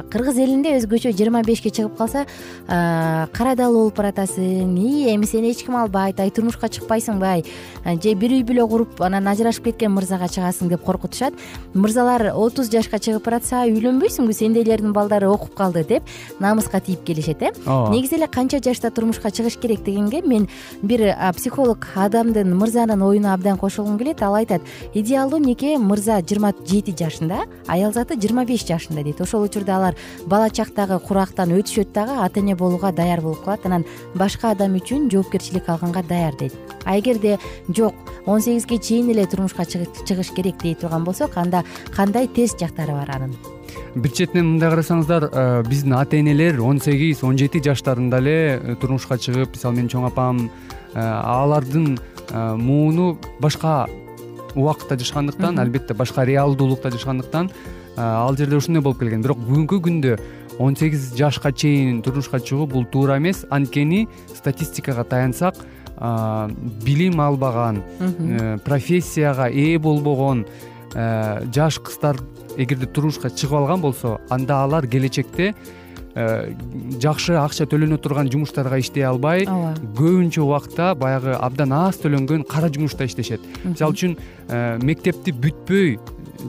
Кыргыз 0.10 0.40
элинде 0.42 0.74
өзгөчө 0.80 1.12
жыйырма 1.14 1.44
бешке 1.46 1.70
чыгып 1.70 1.98
калса 1.98 2.26
карадал 2.68 3.76
болуп 3.76 4.00
баратасың. 4.00 4.74
Ии 4.74 5.14
эми 5.14 5.26
сени 5.26 5.52
эч 5.52 5.64
ким 5.64 5.76
албайт 5.78 6.20
ай 6.20 6.32
турмушка 6.32 6.66
чыкпайсыңбы 6.66 7.26
ай 7.30 7.46
же 7.86 8.14
бир 8.16 8.34
үй 8.34 8.42
бүлө 8.42 8.66
куруп 8.68 9.02
анан 9.06 9.28
ажырашып 9.28 9.70
кеткен 9.70 9.94
мырзага 9.94 10.26
чыгасың 10.34 10.72
деп 10.72 10.82
коркутушат. 10.82 11.34
Мырзалар 11.76 12.32
отуз 12.34 12.72
жашка 12.74 12.98
чыгып 12.98 13.30
баратса 13.30 13.62
үйлөнбөйсүңбү 13.70 14.34
сендейлердин 14.34 14.94
балдары 14.98 15.30
окуп 15.30 15.54
калды 15.54 15.86
деп 15.86 16.10
намыска 16.40 16.82
тийип 16.82 17.04
келишет 17.06 17.44
э? 17.44 17.54
Ооба. 17.68 17.94
Негизи 17.94 18.16
эле 18.16 18.28
канча 18.28 18.58
жашта 18.58 18.90
турмушка 18.90 19.30
чыгыш 19.30 19.60
керек 19.62 19.84
дегенге 19.84 20.24
мен 20.24 20.50
бир 20.82 21.14
психолог 21.38 21.88
адамдын 21.96 22.58
мырзанын 22.58 23.02
оюна 23.04 23.36
абдан 23.36 23.58
кошулгум 23.58 24.00
келет. 24.00 24.24
Ал 24.24 24.34
айтат 24.34 24.62
идеалдуу 24.96 25.40
мырза 25.80 26.22
жыйырма 26.22 26.54
жети 26.66 26.94
жашында 26.98 27.46
аял 27.68 27.94
заты 27.94 28.16
жыйырма 28.16 28.46
беш 28.46 28.66
жашында 28.66 29.04
дейт. 29.04 29.22
Ошол 29.22 29.44
учурда 29.44 29.78
алар 29.78 29.96
бала 30.26 30.50
чактагы 30.50 31.00
курактан 31.00 31.52
өтүшөт 31.52 31.92
дагы 31.94 32.18
ата 32.24 32.40
эне 32.40 32.56
болууга 32.56 32.92
даяр 32.92 33.22
болуп 33.22 33.44
калат. 33.44 33.66
Анан 33.66 33.86
башка 34.16 34.52
адам 34.52 34.76
үчүн 34.76 35.10
жоопкерчилик 35.12 35.70
алганга 35.70 36.04
даяр 36.04 36.36
дейт. 36.38 36.54
А 36.86 36.98
эгерде 37.00 37.40
жок 37.70 37.94
он 38.26 38.42
сегизге 38.42 38.78
чейин 38.78 39.10
эле 39.10 39.26
турмушка 39.26 39.66
чыгыш 39.66 40.32
керек 40.36 40.62
дей 40.62 40.76
турган 40.76 41.04
болсок 41.04 41.38
анда 41.38 41.64
кандай 41.96 42.28
терс 42.28 42.56
жактары 42.60 42.94
бар 42.94 43.10
анын? 43.16 43.36
Бир 43.96 44.12
четинен 44.12 44.54
мындай 44.54 44.72
карасаңыздар 44.72 45.28
э, 45.32 45.64
биздин 45.68 45.94
ата 45.94 46.20
энелер 46.20 46.62
он 46.62 46.80
сегиз 46.80 47.24
он 47.24 47.38
жети 47.38 47.62
жаштарында 47.64 48.20
эле 48.20 48.38
э, 48.56 48.76
турмушка 48.80 49.18
чыгып 49.18 49.56
мисалы 49.56 49.76
менин 49.76 49.90
чоң 49.92 50.08
апам 50.08 50.50
э, 50.94 51.00
алардын 51.00 51.98
мууну 52.32 53.18
башка 53.44 53.90
убакытта 54.56 54.98
жашагандыктан 55.00 55.60
албетте 55.60 55.94
башка 55.94 56.26
реалдуулукта 56.26 56.92
жашагандыктан 56.92 57.52
ал 57.98 58.38
жерде 58.38 58.56
ушундай 58.56 58.82
болуп 58.84 59.00
келген. 59.00 59.22
Бирок 59.22 59.40
бүгүнкү 59.40 59.82
күндө 59.88 60.18
он 60.60 60.76
сегиз 60.76 61.14
жашка 61.18 61.52
чейин 61.52 62.02
турмушка 62.02 62.40
чыгуу 62.40 62.68
бул 62.68 62.86
туура 62.86 63.18
эмес. 63.18 63.46
Анткени 63.50 64.08
статистикага 64.36 65.04
таянсак 65.04 65.56
билим 66.84 67.22
албаган 67.22 67.84
э, 68.00 68.58
профессияга 68.66 69.50
ээ 69.50 69.78
болбогон 69.78 70.46
э, 70.96 71.46
жаш 71.54 71.80
кыздар 71.80 72.18
эгерде 72.58 72.88
турмушка 72.88 73.30
чыгып 73.30 73.60
алган 73.60 73.82
болсо 73.82 74.20
анда 74.30 74.64
алар 74.64 74.88
келечекте 74.88 75.54
жакшы 76.14 77.38
акча 77.40 77.66
төлөнө 77.70 77.98
турган 78.04 78.32
жумуштарга 78.32 78.80
иштей 78.82 79.06
албай 79.08 79.46
ооба. 79.48 79.76
көбүнчө 79.96 80.44
убакта 80.44 80.94
баягы 80.96 81.38
абдан 81.40 81.72
аз 81.72 82.02
төлөнгөн 82.04 82.44
кара 82.48 82.68
жумушта 82.70 83.08
иштешет. 83.08 83.46
Мисалы 83.64 83.96
үчүн 83.96 84.18
мектепти 84.84 85.32
бүтпөй 85.32 85.96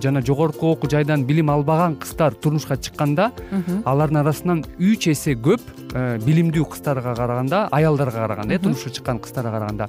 жана 0.01 0.23
жогорку 0.23 0.73
окуу 0.73 0.91
жайдан 0.91 1.25
билим 1.27 1.51
албаган 1.51 1.97
кыздар 1.97 2.35
турмушка 2.35 2.77
чыкканда 2.77 3.31
алардын 3.85 4.23
арасынан 4.23 4.65
үч 4.79 5.09
эсе 5.13 5.35
көп 5.35 5.63
э, 5.93 6.19
билимдүү 6.25 6.65
кыздарга 6.73 7.15
караганда 7.15 7.67
аялдарга 7.71 8.27
караганда 8.27 8.55
э 8.55 8.59
турмушка 8.59 8.91
чыккан 8.91 9.19
кыздарга 9.19 9.51
караганда 9.59 9.89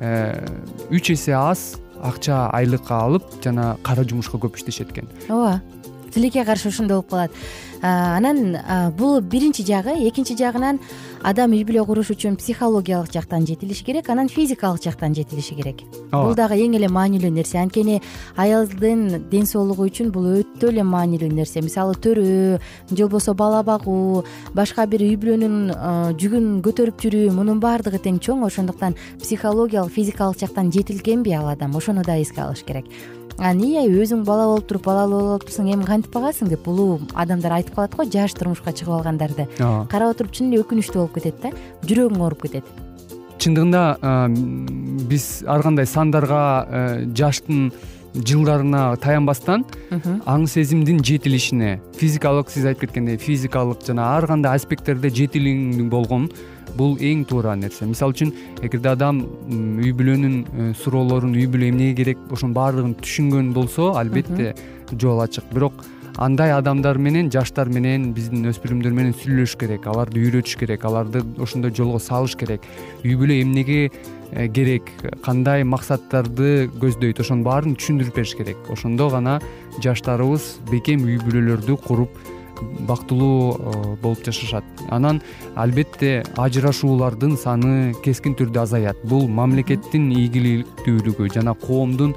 э, 0.00 0.46
үч 0.90 1.10
эсе 1.12 1.32
аз 1.32 1.76
акча 2.02 2.48
айлык 2.52 2.90
алып 2.90 3.24
жана 3.42 3.76
кара 3.82 4.04
жумушка 4.04 4.38
көп 4.38 4.56
иштешет 4.56 4.90
экен. 4.92 5.08
Ооба 5.28 5.60
тилекке 6.14 6.44
каршы 6.44 6.68
ошондой 6.68 6.96
болуп 6.96 7.10
калат 7.10 7.30
анан 7.84 8.56
бул 8.96 9.20
биринчи 9.20 9.64
жагы 9.66 9.92
экинчи 10.08 10.36
жагынан 10.38 10.78
адам 11.22 11.52
үй 11.52 11.64
бүлө 11.68 11.84
куруш 11.84 12.10
үчүн 12.14 12.36
психологиялык 12.40 13.12
жактан 13.12 13.44
жетилиши 13.46 13.84
керек 13.84 14.08
анан 14.08 14.28
физикалык 14.28 14.82
жактан 14.82 15.14
жетилиши 15.14 15.54
керек. 15.54 15.82
Ооба. 16.10 16.24
Бул 16.24 16.34
дагы 16.34 16.56
эң 16.64 16.76
эле 16.78 16.88
маанилүү 16.88 17.30
нерсе. 17.32 17.58
Анткени 17.60 18.00
аялдын 18.36 19.28
ден 19.30 19.48
соолугу 19.48 19.88
үчүн 19.88 20.12
бул 20.12 20.30
өтө 20.40 20.70
эле 20.72 20.84
маанилүү 20.84 21.32
нерсе. 21.32 21.60
Мисалы 21.64 21.96
төрөө 21.96 22.60
же 22.90 23.02
болбосо 23.02 23.34
бала 23.34 23.62
багуу 23.62 24.24
башка 24.54 24.86
бир 24.86 25.04
үй 25.04 25.16
бүлөнүн 25.20 26.16
жүгүн 26.20 26.48
көтөрүп 26.64 27.04
жүрүү 27.04 27.34
мунун 27.36 27.60
баардыгы 27.60 28.00
тең 28.04 28.20
чоң. 28.20 28.46
Ошондуктан 28.48 28.96
психологиялык 29.20 29.92
физикалык 29.92 30.40
жактан 30.40 30.72
жетилгенби 30.72 31.36
ал 31.36 31.48
адам. 31.52 31.76
Ошону 31.76 32.04
да 32.04 32.16
эске 32.20 32.44
алыш 32.44 32.64
керек 32.64 32.88
анан 33.38 33.62
ии 33.64 33.84
өзүң 34.02 34.24
бала 34.26 34.46
болуп 34.50 34.68
туруп 34.68 34.86
балалуу 34.88 35.20
болуп 35.28 35.46
турсуң 35.48 35.70
эми 35.74 35.86
кантип 35.88 36.14
багасың 36.14 36.50
деп? 36.52 36.68
Улуу 36.68 37.00
адамдар 37.14 37.58
айтып 37.58 37.76
калат 37.78 37.96
го 37.96 38.04
жаш 38.04 38.36
турмушка 38.38 38.72
чыгып 38.72 38.94
алгандарды 38.98 39.48
ооба. 39.58 39.88
Карап 39.90 40.14
отуруп 40.14 40.32
чын 40.36 40.52
эле 40.52 40.62
өкүнүчтүү 40.62 41.00
болуп 41.00 41.18
кетет 41.18 41.40
да 41.42 41.52
жүрөгүң 41.88 42.22
ооруп 42.22 42.46
кетет. 42.46 42.68
Чындыгында 43.38 43.82
биз 45.10 45.42
ар 45.50 45.66
кандай 45.66 45.86
сандарга 45.90 46.44
э, 46.64 46.84
жаштын 47.12 47.72
жылдарына 48.14 48.94
таянбастан 49.02 49.64
аң 50.30 50.46
сезимдин 50.50 51.00
жетилишине 51.02 51.80
физикалык 51.98 52.52
сиз 52.52 52.68
айтып 52.70 52.86
кеткендей 52.86 53.18
физикалык 53.18 53.82
жана 53.86 54.06
ар 54.14 54.28
кандай 54.30 54.54
аспекттерде 54.54 55.10
жетилиң 55.10 55.88
болгон 55.90 56.28
бул 56.76 56.96
эң 56.98 57.24
туура 57.28 57.54
нерсе. 57.58 57.86
Мисалы 57.88 58.14
үчүн 58.14 58.32
эгерде 58.64 58.92
адам 58.92 59.22
үй 59.48 59.92
бүлөнүн 59.96 60.36
э, 60.44 60.70
суроолорун 60.82 61.34
үй 61.36 61.46
бүлө 61.50 61.70
эмнеге 61.70 61.96
керек 62.02 62.22
ошонун 62.30 62.54
баардыгын 62.56 62.96
түшүнгөн 63.02 63.52
болсо 63.56 63.92
албетте 63.98 64.54
жол 64.92 65.22
ачык. 65.24 65.46
Бирок 65.54 65.84
андай 66.16 66.52
адамдар 66.54 66.98
менен 66.98 67.30
жаштар 67.32 67.68
менен 67.68 68.12
биздин 68.14 68.46
өспүрүмдөр 68.50 68.94
менен 68.94 69.14
сүйлөшүш 69.18 69.56
керек 69.60 69.86
аларды 69.90 70.22
үйрөтүш 70.22 70.58
керек 70.60 70.84
аларды 70.86 71.24
ошондой 71.38 71.74
жолго 71.74 71.98
салыш 72.02 72.36
керек. 72.38 72.66
Үй 73.04 73.16
бүлө 73.18 73.40
эмнеге 73.42 73.88
э, 73.88 74.48
керек 74.48 74.90
кандай 75.24 75.64
максаттарды 75.64 76.70
көздөйт 76.82 77.22
ошонун 77.24 77.46
баарын 77.46 77.78
түшүндүрүп 77.78 78.20
бериш 78.20 78.36
керек. 78.38 78.70
Ошондо 78.70 79.10
гана 79.10 79.40
жаштарыбыз 79.82 80.56
бекем 80.70 81.06
үй 81.06 81.18
бүлөлөрдү 81.22 81.78
куруп 81.86 82.33
бактылуу 82.88 83.54
э, 83.54 83.96
болуп 84.02 84.24
жашашат. 84.24 84.64
Анан 84.90 85.22
албетте 85.56 86.24
ажырашуулардын 86.36 87.36
саны 87.38 87.94
кескин 88.04 88.36
түрдө 88.38 88.64
азаят. 88.64 89.02
Бул 89.04 89.28
мамлекеттин 89.28 90.10
ийгиликтүүлүгү 90.12 91.32
жана 91.34 91.54
коомдун 91.54 92.14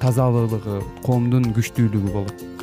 тазалыгы 0.00 0.78
коомдун 1.04 1.50
күчтүүлүгү 1.52 2.12
болот 2.14 2.57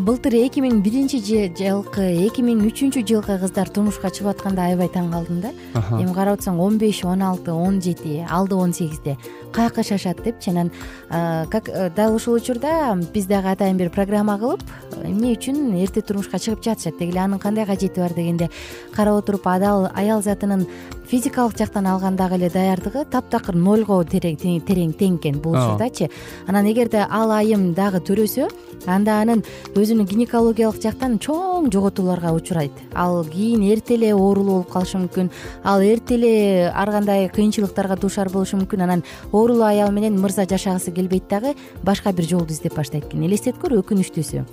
былтыр 0.00 0.34
эки 0.38 0.62
миң 0.62 0.78
биринчи 0.80 1.18
жылкы 1.20 2.04
эки 2.24 2.40
миң 2.44 2.62
үчүнчү 2.68 3.02
жылкы 3.04 3.34
кыздар 3.42 3.68
турмушка 3.68 4.08
чыгып 4.08 4.30
атканда 4.30 4.68
аябай 4.70 4.88
таң 4.88 5.10
калдым 5.12 5.40
да. 5.42 5.50
Эми 5.98 6.14
карап 6.14 6.38
атсаң 6.38 6.60
он 6.62 6.78
беш 6.78 7.02
он 7.04 7.22
алты 7.22 7.52
он 7.52 7.80
жети 7.82 8.22
алды 8.24 8.54
он 8.54 8.72
сегизде. 8.72 9.18
Каяка 9.52 9.82
шашат 9.82 10.22
депчи 10.24 10.50
анан 10.50 10.70
как 11.10 11.68
э, 11.68 11.90
дал 11.94 12.14
ушул 12.14 12.34
учурда 12.34 12.96
биз 13.12 13.26
дагы 13.26 13.52
атайын 13.52 13.76
бир 13.76 13.90
программа 13.90 14.38
кылып 14.38 14.62
эмне 15.04 15.34
үчүн 15.34 15.74
эрте 15.82 16.00
турмушка 16.00 16.38
чыгып 16.38 16.64
жатышат? 16.64 16.96
Деги 16.98 17.10
эле 17.10 17.20
анын 17.20 17.38
кандай 17.38 17.66
кажети 17.66 18.00
бар? 18.00 18.14
дегенде 18.14 18.50
карап 18.94 19.24
отуруп 19.24 19.46
адал 19.48 19.90
аял 19.94 20.22
затынын 20.22 20.66
физикалык 21.10 21.58
жактан 21.58 21.86
алгандагы 21.86 22.36
эле 22.36 22.48
даярдыгы 22.48 23.04
таптакыр 23.04 23.56
нольго 23.56 24.02
терең 24.04 24.38
тең 24.96 25.18
экен. 25.18 25.40
Бул 25.42 25.52
учурдачы 25.52 26.08
анан 26.46 26.70
эгерде 26.70 27.04
ал 27.10 27.30
айым 27.30 27.74
дагы 27.74 28.00
төрөсө 28.00 28.48
анда 28.86 29.20
анын 29.20 29.44
өзүнүн 29.82 30.06
гинекологиялык 30.06 30.78
жактан 30.82 31.18
чоң 31.18 31.68
жоготууларга 31.74 32.32
учурайт. 32.36 32.72
Ал 32.94 33.24
кийин 33.26 33.64
эрте 33.66 33.96
эле 33.96 34.12
оорулуу 34.14 34.62
болуп 34.62 34.70
калышы 34.70 35.00
мүмкүн. 35.02 35.30
Ал 35.64 35.82
эрте 35.82 36.14
эле 36.14 36.70
ар 36.70 36.90
кандай 36.90 37.28
кыйынчылыктарга 37.28 37.96
дуушар 37.98 38.30
болушу 38.30 38.60
мүмкүн. 38.60 38.84
Анан 38.86 39.02
оорулуу 39.32 39.66
аял 39.66 39.90
менен 39.90 40.20
мырза 40.20 40.46
жашагысы 40.46 40.92
келбейт 40.94 41.28
дагы 41.28 41.56
башка 41.82 42.12
бир 42.12 42.24
жолду 42.24 42.54
издеп 42.54 42.76
баштайт 42.76 43.08
экен. 43.08 43.26
Элестетип 43.26 43.58
көр 43.62 43.80
өкүнүчтүүсү. 43.82 44.46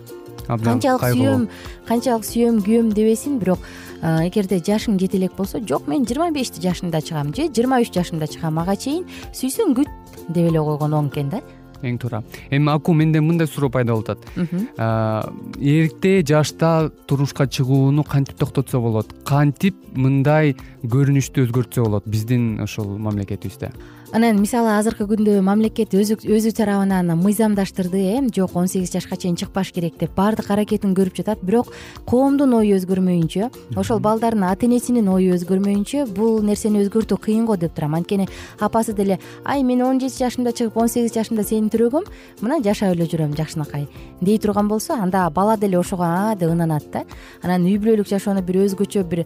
Канчалык 0.49 1.03
сүйөм 1.13 1.45
канчалык 1.85 2.25
сүйөм 2.25 2.63
күйөм 2.65 2.89
дебесин 2.97 3.37
бирок 3.37 3.61
эгерде 4.01 4.57
жашың 4.57 4.97
жете 4.97 5.19
элек 5.19 5.35
болсо 5.37 5.59
жок 5.61 5.85
мен 5.87 6.07
жыйырма 6.09 6.31
беш 6.33 6.49
жашымда 6.57 7.03
чыгам 7.05 7.35
же 7.35 7.51
жыйырма 7.53 7.77
үч 7.83 7.93
жашымда 7.93 8.25
чыгам. 8.25 8.57
Ага 8.57 8.73
чейин 8.75 9.05
сүйсөң 9.29 9.75
күт 9.77 9.91
деп 10.27 10.49
эле 10.49 10.57
койгон 10.57 10.97
оң 10.97 11.11
экен 11.13 11.29
да 11.29 11.43
эң 11.83 11.99
туура. 11.99 12.23
Эми 12.51 12.71
аку 12.71 12.93
менде 12.93 13.21
мындай 13.21 13.47
суроо 13.47 13.69
пайда 13.69 13.93
болуп 13.93 14.09
атат 14.09 14.19
эрте 15.59 16.23
жашта 16.25 16.91
турмушка 17.07 17.47
чыгууну 17.47 18.03
кантип 18.03 18.37
токтотсо 18.39 18.81
болот? 18.81 19.13
Кантип 19.25 19.75
мындай 19.95 20.55
көрүнүштү 20.83 21.47
өзгөртсө 21.47 21.85
болот? 21.85 22.07
Биздин 22.07 22.59
ушул 22.63 22.97
мамлекетибизде 22.97 23.71
анан 24.09 24.39
мисалы 24.41 24.71
азыркы 24.73 25.05
күндө 25.05 25.35
мамлекет 25.45 25.93
өзү 25.93 26.51
тарабынан 26.57 27.11
мыйзамдаштырды 27.19 27.99
э? 27.99 28.21
Жок 28.33 28.55
он 28.55 28.67
сегиз 28.67 28.91
жашка 28.91 29.17
чейин 29.17 29.35
чыкпаш 29.37 29.71
керек 29.71 29.99
деп. 29.99 30.15
Баардык 30.15 30.49
аракетин 30.49 30.95
көрүп 30.97 31.19
жатат 31.19 31.43
бирок 31.45 31.69
коомдун 32.09 32.55
ою 32.57 32.77
өзгөрмөйүнчө. 32.79 33.51
Ошол 33.77 33.99
балдардын 33.99 34.47
ата 34.49 34.65
энесинин 34.65 35.07
ою 35.13 35.35
өзгөрмөйүнчө 35.37 36.07
бул 36.17 36.41
нерсени 36.41 36.81
өзгөртүү 36.85 37.19
кыйын 37.21 37.45
го 37.45 37.57
деп 37.57 37.75
турам. 37.75 37.95
Анткени 37.99 38.27
апасы 38.59 38.93
деле 38.93 39.19
ай 39.45 39.63
мен 39.63 39.83
он 39.83 39.99
жети 40.01 40.23
жашымда 40.23 40.53
чыгып 40.57 40.77
он 40.77 40.89
сегиз 40.89 41.13
жашымда 41.13 41.43
сени 41.43 41.69
төрөгөм 41.69 42.09
мына 42.41 42.63
жашап 42.65 42.95
эле 42.95 43.05
жүрөм 43.05 43.37
жакшынакай 43.37 43.87
дей 44.21 44.37
турган 44.37 44.67
болсо 44.67 44.93
анда 44.93 45.29
бала 45.29 45.57
деле 45.57 45.77
ошого 45.79 46.03
а 46.03 46.35
деп 46.35 46.49
ынанат 46.49 46.83
да. 46.91 47.03
Анан 47.43 47.63
үй 47.63 47.77
бүлөлүк 47.77 48.09
жашоону 48.09 48.41
бир 48.41 48.63
өзгөчө 48.65 49.03
бир 49.03 49.25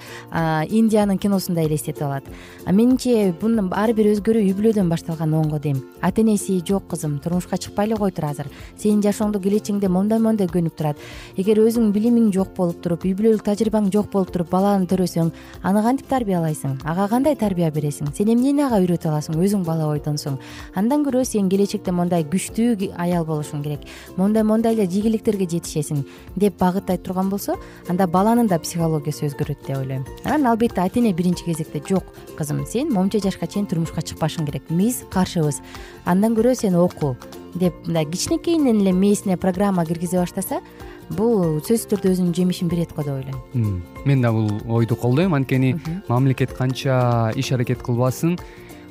индиянын 0.69 1.17
киносундай 1.17 1.65
элестетип 1.65 2.03
алат. 2.03 2.23
Менимче 2.67 3.33
бунун 3.41 3.71
ар 3.73 3.93
бир 3.93 4.11
өзгөрүү 4.13 4.43
үй 4.43 4.53
бүлө 4.53 4.72
башталган 4.81 5.33
оңго 5.33 5.59
дейм 5.61 5.81
ата 6.01 6.21
энеси 6.21 6.61
жок 6.65 6.87
кызым 6.89 7.19
турмушка 7.19 7.57
чыкпай 7.57 7.85
эле 7.85 7.95
кой 7.95 8.11
тур 8.11 8.25
азыр. 8.25 8.47
Сенин 8.77 9.01
жашооңдо 9.01 9.39
келечегиңде 9.39 9.87
моундай 9.87 10.19
моундай 10.19 10.47
көнүп 10.47 10.75
турат. 10.75 10.97
Эгер 11.37 11.59
өзүңн 11.61 11.91
билимиң 11.93 12.31
жок 12.33 12.55
болуп 12.57 12.81
туруп 12.81 13.05
үй 13.05 13.13
бүлөлүк 13.13 13.43
тажрыйбаң 13.45 13.91
жок 13.93 14.09
болуп 14.11 14.31
туруп 14.33 14.49
баланы 14.49 14.87
төрөсөң 14.89 15.31
аны 15.63 15.83
кантип 15.83 16.07
тарбиялайсың 16.09 16.79
ага 16.83 17.07
кандай 17.07 17.35
тарбия 17.35 17.71
бересиң? 17.71 18.13
Сен 18.15 18.33
эмнени 18.33 18.65
ага 18.65 18.81
үйрөтө 18.81 19.11
аласың 19.11 19.37
өзүң 19.37 19.63
бала 19.67 19.87
бойдонсуң 19.91 20.39
андан 20.75 21.05
көрө 21.05 21.23
сен 21.25 21.49
келечекте 21.49 21.91
мондай 21.91 22.25
күчтүү 22.25 22.93
аял 22.97 23.25
болушуң 23.25 23.63
керек. 23.63 23.85
Мондай 24.17 24.43
мондай 24.43 24.73
эле 24.73 24.87
ийгиликтерге 24.87 25.45
жетишесиң 25.45 26.03
деп 26.35 26.57
багыттай 26.59 26.97
турган 26.97 27.29
болсо 27.29 27.57
анда 27.89 28.07
баланын 28.07 28.47
да 28.47 28.59
психологиясы 28.59 29.27
өзгөрөт 29.29 29.67
деп 29.67 29.77
ойлойм. 29.77 30.05
Анан 30.23 30.47
албетте 30.47 30.81
ата 30.81 30.99
эне 30.99 31.13
биринчи 31.13 31.45
кезекте 31.45 31.81
жок 31.87 32.03
кызым. 32.37 32.65
Сен 32.65 32.91
моунча 32.93 33.19
жашка 33.19 33.47
чейин 33.47 33.67
турмушка 33.67 34.01
чыкпашың 34.01 34.45
керек 34.45 34.62
биз 34.69 35.03
каршыбыз. 35.09 35.61
Андан 36.05 36.35
көрө 36.35 36.55
сен 36.55 36.75
оку 36.75 37.15
деп 37.55 37.73
мындай 37.85 38.05
кичинекейинен 38.05 38.81
эле 38.81 38.93
мээсине 38.93 39.37
программа 39.37 39.85
киргизе 39.85 40.19
баштаса 40.19 40.61
бул 41.09 41.59
сөзсүз 41.61 41.87
түрдө 41.91 42.13
өзүнүн 42.15 42.33
жемишин 42.35 42.69
берет 42.71 42.93
го 42.95 43.03
деп 43.03 43.13
ойлойм. 43.13 43.83
Мен 44.05 44.21
да 44.21 44.31
бул 44.31 44.49
ойду 44.67 44.95
колдойм. 44.95 45.33
Анткени 45.33 45.75
мамлекет 46.07 46.53
канча 46.53 47.31
иш 47.35 47.51
аракет 47.51 47.83
кылбасын 47.83 48.37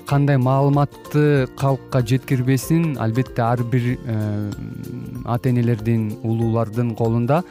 кандай 0.07 0.37
маалыматты 0.37 1.49
калкка 1.57 2.03
жеткирбесин 2.03 2.97
албетте 3.01 3.43
ар 3.43 3.63
бир 3.63 3.99
э, 4.05 4.51
ата 5.25 5.51
энелердин 5.51 6.19
улуулардын 6.23 6.95
колунда 6.99 7.43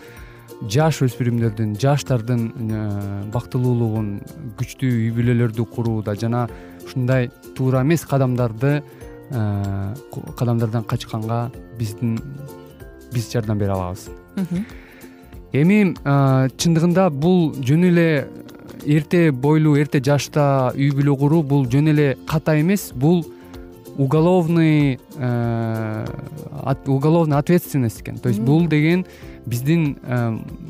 жаш 0.70 1.02
өспүрүмдөрдүн 1.08 1.76
жаштардын 1.82 2.44
э, 2.52 2.82
бактылуулугун 3.34 4.12
күчтүү 4.60 4.92
үй 4.92 5.10
бүлөлөрдү 5.16 5.66
курууда 5.74 6.16
жана 6.16 6.48
ушундай 6.86 7.30
туура 7.56 7.82
эмес 7.82 8.06
кадамдарды 8.06 8.84
э, 9.30 9.96
кадамдардан 10.38 10.84
качканга 10.84 11.52
биздин 11.80 12.20
биз 13.13 13.32
жардам 13.32 13.58
бере 13.58 13.72
алабыз. 13.72 14.10
Эми 15.52 15.94
чындыгында 16.56 17.10
бул 17.12 17.52
жөн 17.60 17.89
эле 17.89 18.28
эрте 18.86 19.32
бойлуу 19.32 19.76
эрте 19.78 20.00
жашта 20.00 20.72
үй 20.76 20.91
бүлө 20.96 21.17
куруу 21.20 21.44
бул 21.44 21.65
жөн 21.67 21.91
эле 21.91 22.17
ката 22.28 22.56
эмес. 22.62 22.91
Бул 22.96 23.26
уголовный 23.98 25.00
уголовный 26.88 27.38
ответственность 27.38 28.02
экен. 28.02 28.17
То 28.17 28.30
есть 28.30 28.39
бул 28.39 28.67
деген 28.67 29.06
биздин 29.46 29.98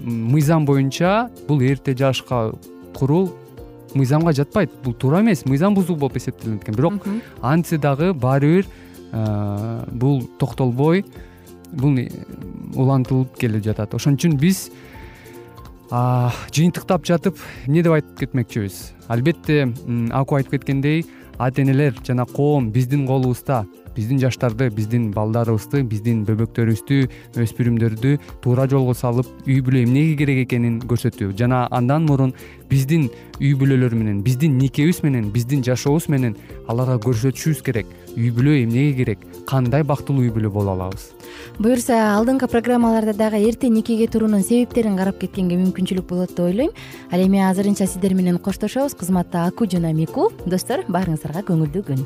мыйзам 0.04 0.65
боюнча 0.65 1.30
бул 1.47 1.62
эрте 1.62 1.95
жашка 1.95 2.54
куруу 2.95 3.30
мыйзамга 3.93 4.34
жатпайт. 4.34 4.71
Бул 4.84 4.93
туура 4.93 5.21
эмес 5.21 5.45
мыйзам 5.45 5.73
бузуу 5.75 5.95
болуп 5.95 6.17
эсептелинет 6.17 6.63
экен. 6.63 6.75
Бирок 6.75 6.93
антсе 7.41 7.77
дагы 7.77 8.13
баары 8.13 8.63
бир 8.63 8.65
бул 9.91 10.23
токтолбой 10.39 11.06
бул 11.71 11.97
улантылып 12.75 13.38
келе 13.38 13.62
жатат. 13.62 13.93
Ошон 13.93 14.15
үчүн 14.15 14.38
биз 14.39 14.69
жыйынтыктап 15.91 17.04
жатып 17.04 17.38
эмне 17.67 17.84
деп 17.84 17.91
айтып 17.97 18.19
кетмекчибиз? 18.19 18.93
Албетте 19.08 19.73
аку 20.12 20.36
айтып 20.36 20.51
кеткендей 20.56 21.06
ата 21.38 21.62
энелер 21.62 21.95
жана 22.08 22.25
коом 22.25 22.71
биздин 22.71 23.08
колубузда 23.08 23.65
биздин 23.95 24.19
жаштарды 24.19 24.69
биздин 24.73 25.10
балдарыбызды 25.15 25.84
биздин 25.84 26.23
бөбөктөрүбүздү 26.27 26.99
өспүрүмдөрдү 27.43 28.17
туура 28.43 28.67
жолго 28.71 28.95
салып 28.97 29.27
үй 29.47 29.60
бүлө 29.62 29.84
эмнеге 29.86 30.15
керек 30.21 30.45
экенин 30.45 30.80
көрсөтүү. 30.88 31.34
Жана 31.38 31.67
андан 31.71 32.08
мурун 32.08 32.34
биздин 32.69 33.10
үй 33.41 33.54
бүлөлөр 33.60 33.95
менен 33.97 34.21
биздин 34.23 34.58
никебиз 34.58 35.01
менен 35.04 35.32
биздин 35.34 35.63
жашообуз 35.65 36.08
менен 36.10 36.38
аларга 36.67 36.99
көрсөтүшүбүз 37.04 37.63
керек. 37.65 37.88
Үй 38.15 38.32
бүлө 38.36 38.58
эмнеге 38.63 38.93
керек? 38.97 39.21
Кандай 39.47 39.84
бактылуу 39.88 40.25
үй 40.25 40.32
бүлө 40.36 40.51
боло 40.51 40.73
алабыз? 40.75 41.12
Буюрса 41.60 41.95
алдыңкы 42.17 42.49
программаларда 42.51 43.13
дагы 43.15 43.39
эрте 43.47 43.69
никеге 43.69 44.08
туруунун 44.12 44.43
себептерин 44.43 44.97
карап 44.99 45.19
кеткенге 45.21 45.60
мүмкүнчүлүк 45.62 46.08
болот 46.10 46.36
деп 46.36 46.43
ойлойм. 46.47 46.75
Ал 47.12 47.23
эми 47.23 47.39
азырынча 47.43 47.88
сиздер 47.88 48.13
менен 48.13 48.39
коштошобуз. 48.39 48.95
Кызматта 48.99 49.45
аку 49.47 49.65
жана 49.65 49.93
мику. 49.95 50.32
Достор 50.45 50.86
баарыңыздарга 50.88 51.47
көңүлдүү 51.47 51.88
күн 51.88 52.06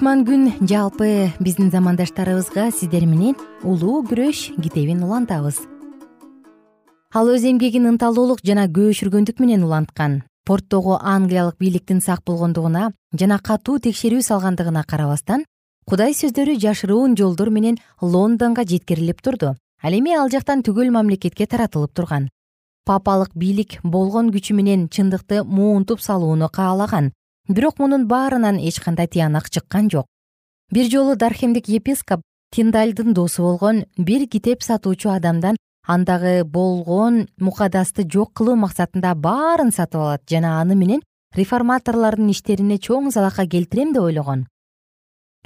кутман 0.00 0.22
күн 0.24 0.46
жалпы 0.64 1.28
биздин 1.44 1.68
замандаштарыбызга 1.68 2.70
сиздер 2.72 3.04
менен 3.04 3.34
улуу 3.62 3.98
күрөш 4.08 4.46
китебин 4.56 5.02
улантабыз. 5.04 5.58
Ал 7.12 7.28
өз 7.28 7.44
эмгегин 7.44 7.84
ынталуулук 7.90 8.40
жана 8.40 8.64
көөшүргөндүк 8.72 9.42
менен 9.44 9.66
уланткан 9.68 10.22
порттогу 10.48 10.96
англиялык 10.96 11.60
бийликтин 11.60 12.00
сак 12.00 12.24
болгондугуна 12.24 12.94
жана 13.12 13.38
катуу 13.44 13.76
текшерүү 13.76 14.24
салгандыгына 14.24 14.86
карабастан 14.88 15.44
кудай 15.84 16.16
сөздөрү 16.16 16.56
жашыруун 16.64 17.12
жолдор 17.20 17.50
менен 17.50 17.76
лондонго 18.00 18.64
жеткирилип 18.64 19.20
турду. 19.20 19.54
Ал 19.84 19.92
эми 19.92 20.16
ал 20.16 20.32
жактан 20.32 20.64
түгөл 20.64 20.88
мамлекетке 20.96 21.44
таратылып 21.44 21.92
турган. 21.92 22.30
Папалык 22.86 23.36
бийлик 23.36 23.82
болгон 23.84 24.32
күчү 24.32 24.56
менен 24.56 24.88
чындыкты 24.88 25.44
муунтуп 25.44 26.00
салууну 26.00 26.48
каалаган 26.48 27.12
бирок 27.50 27.78
мунун 27.78 28.06
баарынан 28.06 28.58
эч 28.58 28.78
кандай 28.80 29.08
тыянак 29.08 29.50
чыккан 29.50 29.90
жок. 29.90 30.06
Бир 30.70 30.86
жолу 30.90 31.16
дархемдик 31.16 31.68
епископ 31.68 32.20
тиндальдын 32.54 33.12
досу 33.12 33.42
болгон 33.42 33.84
бир 33.96 34.28
китеп 34.28 34.62
сатуучу 34.62 35.10
адамдан 35.10 35.56
андагы 35.86 36.44
болгон 36.44 37.26
мукадасты 37.38 38.06
жок 38.06 38.32
кылуу 38.34 38.54
максатында 38.54 39.14
баарын 39.14 39.72
сатып 39.72 40.00
алат 40.00 40.22
жана 40.30 40.60
аны 40.60 40.76
менен 40.76 41.02
реформаторлордун 41.34 42.30
иштерине 42.30 42.78
чоң 42.78 43.10
залака 43.10 43.46
келтирем 43.46 43.92
деп 43.92 44.02
ойлогон. 44.02 44.46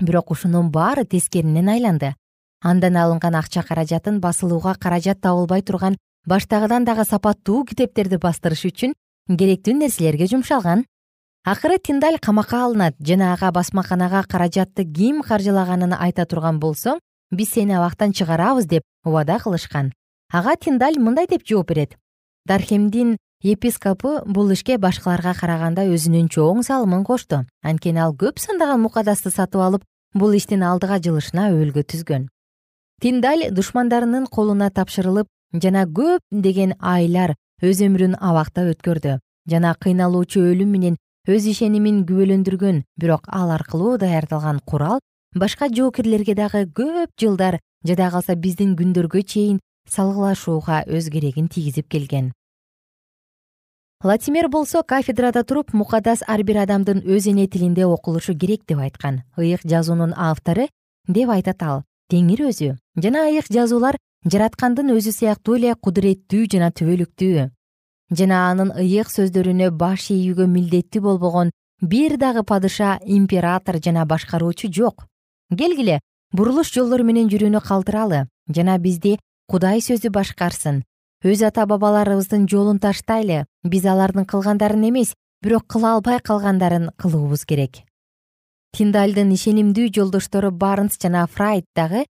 Бирок 0.00 0.30
ушунун 0.30 0.70
баары 0.70 1.04
тескеринен 1.04 1.68
айланды. 1.68 2.14
Андан 2.60 2.96
алынган 2.96 3.34
акча 3.34 3.62
каражатын 3.62 4.20
басылууга 4.20 4.74
каражат 4.74 5.20
табылбай 5.20 5.62
турган 5.62 5.96
баштагыдан 6.26 6.84
дагы 6.84 7.04
сапаттуу 7.04 7.64
китептерди 7.64 8.16
бастырыш 8.16 8.64
үчүн 8.68 8.92
керектүү 9.28 9.78
нерселерге 9.78 10.26
жумшалган 10.26 10.84
акыры 11.44 11.78
тиндаль 11.78 12.18
камакка 12.18 12.64
алынат 12.64 12.94
жана 13.00 13.34
ага 13.34 13.50
басмаканага 13.52 14.22
каражатты 14.24 14.84
ким 14.84 15.20
каржылаганын 15.22 15.92
айта 15.92 16.24
турган 16.24 16.58
болсоң 16.58 17.00
биз 17.30 17.52
сени 17.52 17.76
абактан 17.76 18.12
чыгарабыз 18.12 18.66
деп 18.66 18.82
убада 19.04 19.38
кылышкан. 19.38 19.92
Ага 20.32 20.56
тиндаль 20.56 20.98
мындай 20.98 21.26
деп 21.26 21.44
жооп 21.44 21.68
берет. 21.68 21.98
Дархемдин 22.46 23.18
епископу 23.42 24.24
бул 24.24 24.50
ишке 24.52 24.78
башкаларга 24.78 25.34
караганда 25.36 25.84
өзүнүн 25.84 26.30
чоң 26.32 26.64
салымын 26.64 27.04
кошту 27.04 27.44
анткени 27.62 28.00
ал 28.00 28.16
көп 28.16 28.40
сандаган 28.40 28.80
мукадасты 28.80 29.30
сатып 29.30 29.60
алып 29.60 29.84
бул 30.14 30.32
иштин 30.32 30.64
алдыга 30.64 30.96
жылышына 30.96 31.50
өбөлгө 31.52 31.84
түзгөн. 31.84 32.28
Тиндаль 33.02 33.50
душмандарынын 33.52 34.26
колуна 34.32 34.70
тапшырылып 34.70 35.28
жана 35.52 35.84
көпдеген 35.84 36.78
айлар 36.80 37.36
өз 37.60 37.84
өмүрүн 37.84 38.16
абакта 38.16 38.64
өткөрдү. 38.72 39.18
Жана 39.44 39.74
кыйналуучу 39.76 40.40
өлүм 40.40 40.70
менен 40.72 40.96
өз 41.24 41.46
ишенимин 41.48 42.04
күбөлөндүргөн. 42.04 42.82
Бирок 43.00 43.28
ал 43.32 43.50
аркылуу 43.50 43.96
даярдалган 43.98 44.60
курал 44.60 45.00
башка 45.34 45.68
жоокерлерге 45.72 46.34
дагы 46.34 46.66
көп 46.68 47.10
жылдар 47.20 47.60
жада 47.84 48.10
калса 48.10 48.36
биздин 48.36 48.76
күндөргө 48.76 49.22
чейин 49.24 49.60
салгылашууга 49.88 50.84
өз 50.84 51.08
керегин 51.10 51.48
тийгизип 51.48 51.88
келген. 51.88 52.32
Латимер 54.04 54.48
болсо 54.48 54.82
кафедрада 54.82 55.44
туруп 55.44 55.72
мукадас 55.72 56.20
ар 56.28 56.42
бир 56.44 56.60
адамдын 56.66 57.00
өз 57.08 57.30
эне 57.30 57.48
тилинде 57.48 57.86
окулушу 57.86 58.36
керек 58.36 58.66
деп 58.68 58.78
айткан. 58.78 59.22
Ыйык 59.38 59.64
жазуунун 59.64 60.12
автору 60.16 60.68
деп 61.08 61.30
айтат 61.30 61.62
ал. 61.62 61.84
Теңир 62.12 62.44
өзү. 62.50 62.76
Жана 63.00 63.24
ыйык 63.30 63.48
жазуулар 63.48 63.96
жараткандын 64.28 64.92
өзү 64.92 65.12
сыяктуу 65.12 65.56
эле 65.56 65.72
кудуреттүү 65.74 66.46
жана 66.52 66.68
түбөлүктүү 66.68 67.48
жана 68.18 68.50
анын 68.50 68.70
ыйык 68.78 69.10
сөздөрүнө 69.10 69.70
баш 69.74 70.10
ийүүгө 70.14 70.46
милдеттүү 70.46 71.02
болбогон 71.02 71.50
бир 71.80 72.16
дагы 72.16 72.42
падыша 72.42 72.98
император 73.04 73.80
жана 73.82 74.06
башкаруучу 74.06 74.70
жок. 74.72 75.06
Келгиле 75.50 76.00
бурулуш 76.32 76.72
жолдор 76.74 77.02
менен 77.02 77.28
жүрүүнү 77.28 77.60
калтыралы 77.60 78.26
жана 78.48 78.78
бизди 78.78 79.18
кудай 79.50 79.80
сөзү 79.80 80.10
башкарсын. 80.10 80.82
Өз 81.24 81.42
ата 81.46 81.66
бабаларыбыздын 81.66 82.46
жолун 82.48 82.78
таштайлы 82.78 83.44
биз 83.64 83.84
алардын 83.86 84.26
кылгандарын 84.28 84.88
эмес 84.88 85.14
бирок 85.42 85.66
кыла 85.66 85.94
албай 85.96 86.20
калгандарын 86.20 86.90
кылуубуз 86.96 87.44
керек. 87.44 87.84
Тиндальдын 88.74 89.30
ишенимдүү 89.32 89.92
жолдоштору 89.94 90.50
барнс 90.50 90.98
жана 91.00 91.26
фрайд 91.26 91.64
дагы 91.76 92.04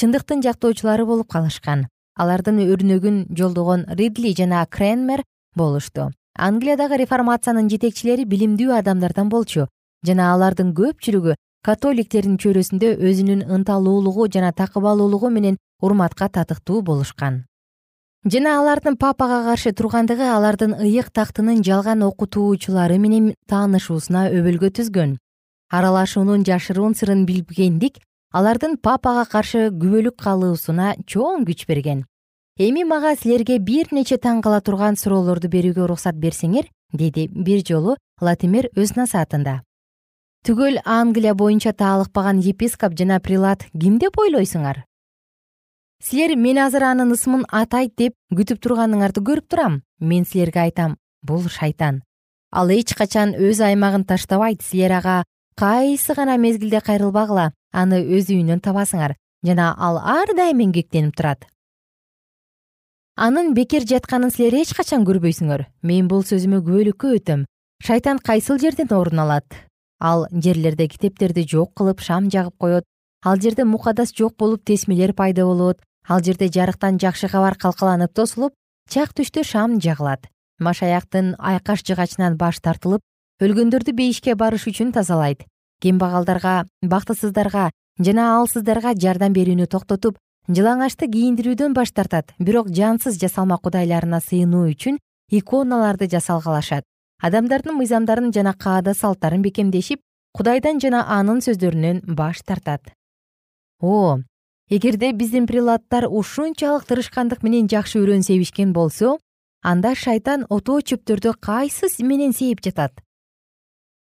чындыктын 0.00 0.42
жактоочулары 0.42 1.06
болуп 1.06 1.28
калышкан. 1.32 1.86
Алардын 2.18 2.58
өрнөгүн 2.64 3.26
жолдогон 3.30 3.84
ридли 3.94 4.34
жана 4.34 4.64
кренмер 4.66 5.22
болушту. 5.58 6.10
Англиядагы 6.38 6.96
реформациянын 7.02 7.68
жетекчилери 7.72 8.24
билимдүү 8.24 8.70
адамдардан 8.78 9.28
болчу. 9.28 9.66
Жана 10.06 10.30
алардын 10.32 10.70
көпчүлүгү 10.78 11.34
католиктердин 11.66 12.36
чөйрөсүндө 12.38 12.92
өзүнүн 13.10 13.42
ынталуулугу 13.56 14.28
жана 14.34 14.52
такыбалуулугу 14.54 15.30
менен 15.34 15.56
урматка 15.82 16.28
татыктуу 16.28 16.82
болушкан. 16.82 17.40
Жана 18.24 18.52
алардын 18.60 18.96
папага 18.96 19.42
каршы 19.48 19.72
тургандыгы 19.72 20.28
алардын 20.30 20.76
ыйык 20.78 21.10
тактынын 21.10 21.64
жалган 21.66 22.04
окутуучулары 22.06 22.98
менен 22.98 23.32
таанышуусуна 23.50 24.28
өбөлгө 24.30 24.70
түзгөн. 24.78 25.16
Аралашуунун 25.70 26.46
жашыруун 26.46 26.94
сырын 26.94 27.26
билбегендик 27.26 27.98
алардын 28.32 28.76
папага 28.76 29.26
каршы 29.30 29.68
күбөлүк 29.74 30.22
кылуусуна 30.22 30.94
чоң 31.06 31.46
күч 31.48 31.66
берген 31.66 32.06
эми 32.58 32.82
мага 32.84 33.14
силерге 33.14 33.58
бир 33.62 33.92
нече 33.94 34.16
таң 34.18 34.42
кала 34.42 34.58
турган 34.60 34.96
суроолорду 34.98 35.46
берүүгө 35.48 35.84
уруксат 35.84 36.16
берсеңер 36.18 36.66
деди 36.92 37.28
бир 37.30 37.62
жолу 37.62 37.94
латимер 38.20 38.66
өз 38.74 38.96
насаатында. 38.96 39.62
Түгөл 40.42 40.80
англия 40.84 41.34
боюнча 41.34 41.72
таалыкпаган 41.72 42.40
епископ 42.42 42.98
жана 42.98 43.20
прилат 43.20 43.62
ким 43.70 43.98
деп 44.02 44.18
ойлойсуңар 44.18 44.82
силер 46.02 46.34
мен 46.36 46.58
азыр 46.58 46.82
анын 46.82 47.12
ысмын 47.14 47.44
атайт 47.50 47.94
деп 47.98 48.14
күтүп 48.34 48.58
турганыңарды 48.62 49.22
көрүп 49.22 49.46
турам. 49.50 49.82
Мен 50.00 50.24
силерге 50.24 50.60
айтам 50.60 50.96
бул 51.22 51.46
шайтан 51.48 52.02
ал 52.50 52.70
эч 52.70 52.94
качан 52.94 53.34
өз 53.34 53.62
аймагын 53.62 54.04
таштабайт 54.04 54.62
силер 54.62 54.96
ага 54.98 55.22
кайсы 55.54 56.14
гана 56.14 56.38
мезгилде 56.38 56.80
кайрылбагыла 56.80 57.52
аны 57.72 58.02
өз 58.02 58.30
үйүнөн 58.30 58.62
табасыңар. 58.62 59.14
Жана 59.46 59.74
ал 59.78 59.98
ар 59.98 60.34
дайым 60.34 60.64
эмгектенип 60.66 61.14
турат 61.14 61.46
анын 63.18 63.50
бекер 63.54 63.82
жатканын 63.82 64.30
силер 64.30 64.54
эч 64.60 64.70
качан 64.78 65.02
көрбөйсүңөр. 65.06 65.64
Мен 65.82 66.06
бул 66.06 66.22
сөзүмө 66.22 66.60
күбөлүккө 66.62 67.10
өтөм. 67.18 67.40
Шайтан 67.82 68.20
кайсыл 68.22 68.60
жерден 68.62 68.92
орун 68.94 69.18
алат? 69.18 69.46
Ал 69.98 70.28
жерлерде 70.30 70.86
китептерди 70.86 71.42
жок 71.42 71.72
кылып 71.74 71.98
шам 72.00 72.30
жагып 72.30 72.54
коет. 72.62 72.84
Ал 73.26 73.40
жерде 73.42 73.64
мукадас 73.64 74.14
жок 74.14 74.36
болуп 74.38 74.62
тесмелер 74.64 75.14
пайда 75.18 75.44
болот. 75.44 75.82
Ал 76.08 76.22
жерде 76.22 76.46
жарыктан 76.46 77.00
жакшы 77.02 77.28
кабар 77.28 77.58
калкаланып 77.58 78.14
тосулуп 78.14 78.54
чак 78.88 79.10
түштө 79.18 79.42
шам 79.42 79.80
жагылат. 79.80 80.30
Машаяктын 80.60 81.34
айкаш 81.38 81.82
жыгачынан 81.82 82.38
баш 82.38 82.62
тартылып 82.62 83.02
өлгөндөрдү 83.42 83.92
бейишке 83.98 84.34
барыш 84.38 84.68
үчүн 84.70 84.94
тазалайт. 84.94 85.42
Кембагалдарга 85.82 86.68
бактысыздарга 86.82 87.70
жана 87.98 88.30
алсыздарга 88.38 88.94
жардам 88.94 89.34
берүүнү 89.34 89.66
токтотуп 89.66 90.18
жылаңачты 90.48 91.10
кийиндирүүдөн 91.12 91.74
баш 91.76 91.90
тартат 91.92 92.32
бирок 92.40 92.70
жансыз 92.72 93.18
жасалма 93.20 93.58
кудайларына 93.60 94.20
сыйынуу 94.24 94.70
үчүн 94.72 94.96
иконаларды 95.28 96.08
жасалгалашат. 96.08 96.84
Адамдардын 97.20 97.76
мыйзамдарын 97.76 98.32
жана 98.32 98.54
каада 98.54 98.94
салттарын 98.94 99.42
бекемдешип 99.44 100.00
кудайдан 100.32 100.80
жана 100.80 101.04
анын 101.18 101.42
сөздөрүнөн 101.44 102.00
баш 102.16 102.40
тартат. 102.48 102.94
О 103.80 104.20
эгерде 104.70 105.12
биздин 105.12 105.46
прилаттар 105.46 106.08
ушунчалык 106.08 106.86
тырышкандык 106.88 107.42
менен 107.42 107.68
жакшы 107.68 108.00
үрөн 108.00 108.24
себишкен 108.24 108.72
болсо 108.72 109.18
анда 109.60 109.94
шайтан 109.94 110.46
отоо 110.48 110.80
чөптөрдү 110.80 111.34
кайсы 111.40 111.92
менен 112.00 112.32
сээп 112.32 112.64
жатат? 112.64 112.92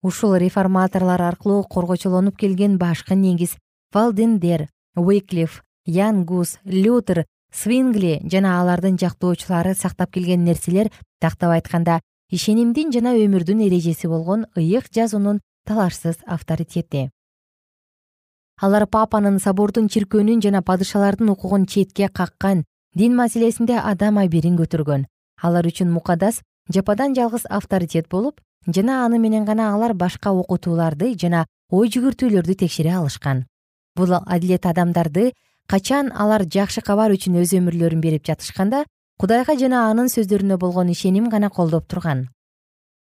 Ушул 0.04 0.36
реформаторлор 0.36 1.22
аркылуу 1.22 1.64
коргочолонуп 1.64 2.36
келген 2.38 2.78
башкы 2.78 3.16
негиз 3.16 3.56
валдендер 3.94 4.68
уэклиф 4.96 5.65
янгус 5.86 6.58
лютер 6.66 7.26
свингли 7.54 8.20
жана 8.32 8.60
алардын 8.62 8.98
жактоочулары 8.98 9.74
сактап 9.74 10.12
келген 10.12 10.44
нерселер 10.44 10.92
тактап 11.22 11.52
айтканда 11.56 12.00
ишенимдин 12.32 12.92
жана 12.92 13.16
өмүрдүн 13.16 13.62
эрежеси 13.68 14.08
болгон 14.08 14.46
ыйык 14.58 14.90
жазуунун 14.92 15.42
талашсыз 15.66 16.18
авторитети. 16.26 17.10
Алар 18.62 18.86
папанын 18.88 19.40
собордун 19.40 19.88
чиркөөнүн 19.92 20.42
жана 20.42 20.62
падышалардын 20.62 21.30
укугун 21.30 21.66
четке 21.66 22.08
каккан 22.10 22.64
дин 22.96 23.16
маселесинде 23.16 23.78
адам 23.78 24.18
абийирин 24.18 24.58
көтөргөн. 24.58 25.06
Алар 25.42 25.68
үчүн 25.68 25.92
мукадас 25.92 26.42
жападан 26.72 27.16
жалгыз 27.16 27.46
авторитет 27.50 28.08
болуп 28.10 28.40
жана 28.68 29.06
аны 29.06 29.20
менен 29.20 29.46
гана 29.46 29.74
алар 29.74 29.94
башка 29.94 30.32
окутууларды 30.32 31.14
жана 31.20 31.46
ой 31.70 31.90
жүгүртүүлөрдү 31.90 32.56
текшере 32.64 32.96
алышкан. 32.96 33.46
Бул 33.96 34.14
адилет 34.16 34.66
адамдарды 34.66 35.34
качан 35.68 36.12
алар 36.14 36.46
жакшы 36.46 36.82
кабар 36.86 37.14
үчүн 37.16 37.40
өз 37.42 37.54
өмүрлөрүн 37.58 38.02
берип 38.02 38.26
жатышканда 38.28 38.84
кудайга 39.20 39.56
жана 39.58 39.86
анын 39.90 40.10
сөздөрүнө 40.14 40.58
болгон 40.62 40.92
ишеним 40.94 41.30
гана 41.30 41.50
колдоп 41.50 41.88
турган. 41.90 42.28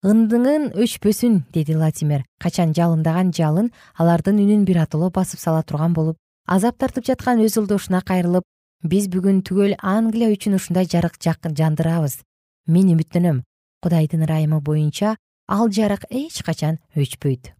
Ындыңын 0.06 0.72
өчпөсүн 0.78 1.42
деди 1.54 1.74
латимер. 1.74 2.24
Качан 2.38 2.74
жалындаган 2.74 3.32
жалын 3.34 3.72
алардын 3.98 4.38
үнүн 4.44 4.64
биротоло 4.64 5.10
басып 5.10 5.40
сала 5.42 5.62
турган 5.62 5.94
болуп 5.94 6.16
азап 6.46 6.78
тартып 6.78 7.06
жаткан 7.10 7.42
өз 7.44 7.58
жолдошуна 7.58 8.02
кайрылып 8.06 8.46
биз 8.82 9.10
бүгүн 9.10 9.42
түгөл 9.42 9.76
англия 9.82 10.30
үчүн 10.30 10.54
ушундай 10.58 10.86
жарык 10.86 11.18
жандырабыз. 11.18 12.22
Мен 12.66 12.94
үмүттөнөм. 12.94 13.42
Кудайдын 13.82 14.24
ырайымы 14.26 14.60
боюнча 14.60 15.16
ал 15.46 15.70
жарык 15.70 16.06
эч 16.10 16.42
качан 16.42 16.78
өчпөйт 16.94 17.57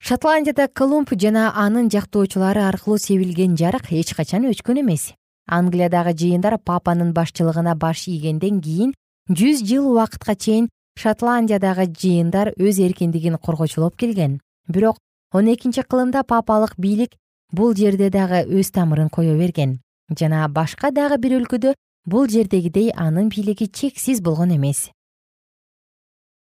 шотландияда 0.00 0.68
колумб 0.68 1.08
жана 1.12 1.52
анын 1.54 1.90
жактоочулары 1.90 2.62
аркылуу 2.62 2.98
себилген 2.98 3.56
жарык 3.56 3.92
эч 3.92 4.14
качан 4.14 4.44
өчкөн 4.50 4.80
эмес. 4.80 5.14
Англиядагы 5.46 6.12
жыйындар 6.12 6.58
папанын 6.58 7.12
башчылыгына 7.12 7.74
баш 7.74 8.08
ийгенден 8.08 8.60
кийин 8.60 8.94
жүз 9.30 9.62
жыл 9.62 9.90
убакытка 9.92 10.34
чейин 10.34 10.68
шотландиядагы 10.98 11.86
жыйындар 11.86 12.52
өз 12.58 12.80
эркиндигин 12.80 13.38
коргочулоп 13.38 13.96
келген. 13.96 14.40
Бирок 14.68 14.98
он 15.32 15.52
экинчи 15.52 15.82
кылымда 15.82 16.22
папалык 16.24 16.74
бийлик 16.78 17.12
бул 17.52 17.74
жерде 17.74 18.10
дагы 18.10 18.44
өз 18.46 18.70
тамырын 18.70 19.08
кое 19.08 19.36
берген 19.38 19.80
жана 20.18 20.46
башка 20.48 20.90
дагы 20.90 21.18
бир 21.18 21.36
өлкөдө 21.40 21.74
бул 22.06 22.28
жердегидей 22.28 22.92
анын 22.94 23.28
бийлиги 23.28 23.66
чексиз 23.66 24.20
болгон 24.20 24.54
эмес 24.56 24.90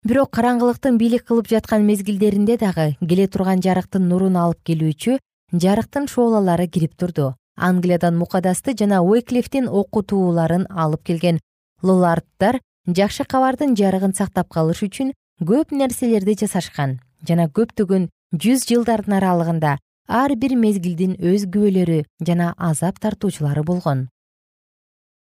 бирок 0.04 0.28
караңгылыктын 0.36 0.98
бийлик 1.00 1.22
кылып 1.24 1.48
жаткан 1.48 1.86
мезгилдеринде 1.88 2.58
дагы 2.60 2.90
келе 3.00 3.24
турган 3.26 3.62
жарыктын 3.64 4.04
нурун 4.10 4.36
алып 4.36 4.60
келүүчү 4.68 5.16
жарыктын 5.64 6.08
шоолалары 6.12 6.66
кирип 6.68 6.92
турду. 7.00 7.32
Англиядан 7.56 8.18
мукадасты 8.18 8.74
жана 8.76 9.00
уэклифтин 9.00 9.68
окутууларын 9.68 10.66
алып 10.68 11.04
келген 11.08 11.40
лларддар 11.82 12.60
жакшы 12.86 13.24
кабардын 13.24 13.76
жарыгын 13.80 14.12
сактап 14.12 14.50
калыш 14.52 14.82
үчүн 14.84 15.14
көп 15.40 15.72
нерселерди 15.72 16.36
жасашкан 16.42 16.98
жана 17.26 17.48
көптөгөн 17.48 18.10
жүз 18.34 18.66
жылдардын 18.68 19.16
аралыгында 19.22 19.78
ар 20.08 20.34
бир 20.36 20.58
мезгилдин 20.58 21.16
өз 21.16 21.46
күбөлөрү 21.48 22.02
жана 22.26 22.52
азап 22.58 23.00
тартуучулары 23.00 23.64
болгон 23.64 24.08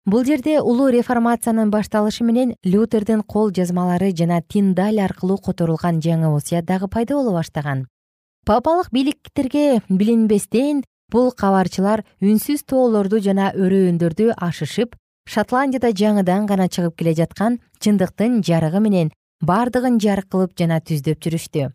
бул 0.07 0.25
жерде 0.25 0.61
улуу 0.62 0.88
реформациянын 0.95 1.71
башталышы 1.71 2.25
менен 2.25 2.55
лютердин 2.62 3.23
кол 3.23 3.51
жазмалары 3.51 4.12
жана 4.14 4.40
тиндаль 4.40 5.01
аркылуу 5.03 5.38
которулган 5.38 5.99
жаңы 6.01 6.31
осуят 6.31 6.64
дагы 6.64 6.88
пайда 6.88 7.14
боло 7.14 7.33
баштаган. 7.33 7.87
Папалык 8.47 8.92
бийликтерге 8.92 9.83
билинбестен 9.88 10.85
бул 11.11 11.33
кабарчылар 11.33 12.05
үнсүз 12.23 12.62
тоолорду 12.71 13.19
жана 13.19 13.51
өрөөндөрдү 13.59 14.31
ашышып 14.37 14.95
шотландияда 15.27 15.90
жаңыдан 15.90 16.47
гана 16.47 16.69
чыгып 16.71 16.95
келе 17.01 17.14
жаткан 17.19 17.59
чындыктын 17.83 18.45
жарыгы 18.47 18.81
менен 18.81 19.11
бардыгын 19.42 19.99
жарык 19.99 20.31
кылып 20.31 20.55
жана 20.59 20.79
түздөп 20.79 21.19
жүрүштү. 21.19 21.73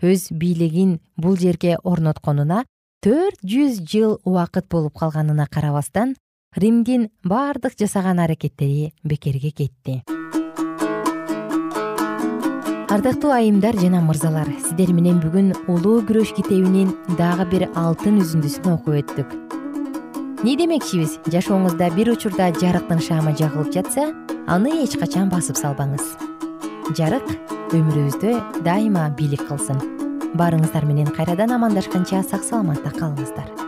Өз 0.00 0.30
бийлигин 0.32 1.00
бул 1.16 1.36
жерге 1.36 1.76
орнотконуна 1.84 2.64
төрт 3.04 3.44
жүз 3.44 3.82
жыл 3.84 4.16
убакыт 4.24 4.68
болуп 4.72 4.96
калганына 4.96 5.46
карабастан 5.52 6.16
римдин 6.56 7.10
бардык 7.24 7.74
жасаган 7.78 8.18
аракеттери 8.20 8.92
бекерге 9.04 9.50
кетти. 9.50 10.02
Ардактуу 12.88 13.30
айымдар 13.30 13.76
жана 13.76 14.00
мырзалар 14.00 14.48
сиздер 14.64 14.94
менен 14.96 15.20
бүгүн 15.20 15.52
улуу 15.68 16.00
күрөш 16.08 16.32
китебинин 16.38 16.94
дагы 17.18 17.44
бир 17.52 17.66
алтын 17.76 18.22
үзүндүсүн 18.24 18.72
окуп 18.72 18.96
өттүк. 19.02 19.36
Эмне 20.38 20.56
демекчибиз? 20.56 21.18
Жашооңузда 21.28 21.90
бир 21.94 22.14
учурда 22.14 22.48
жарыктын 22.56 23.02
шаамы 23.04 23.36
жагылып 23.36 23.72
жатса 23.74 24.08
аны 24.46 24.72
эч 24.84 24.96
качан 24.96 25.28
басып 25.28 25.60
салбаңыз. 25.60 26.16
Жарык 26.96 27.28
өмүрүбүздө 27.76 28.64
дайыма 28.64 29.10
бийлик 29.18 29.44
кылсын. 29.50 29.84
Баарыңыздар 30.38 30.88
менен 30.88 31.12
кайрадан 31.12 31.52
амандашканча 31.52 32.22
сак 32.24 32.44
саламатта 32.44 32.94
калыңыздар 32.96 33.67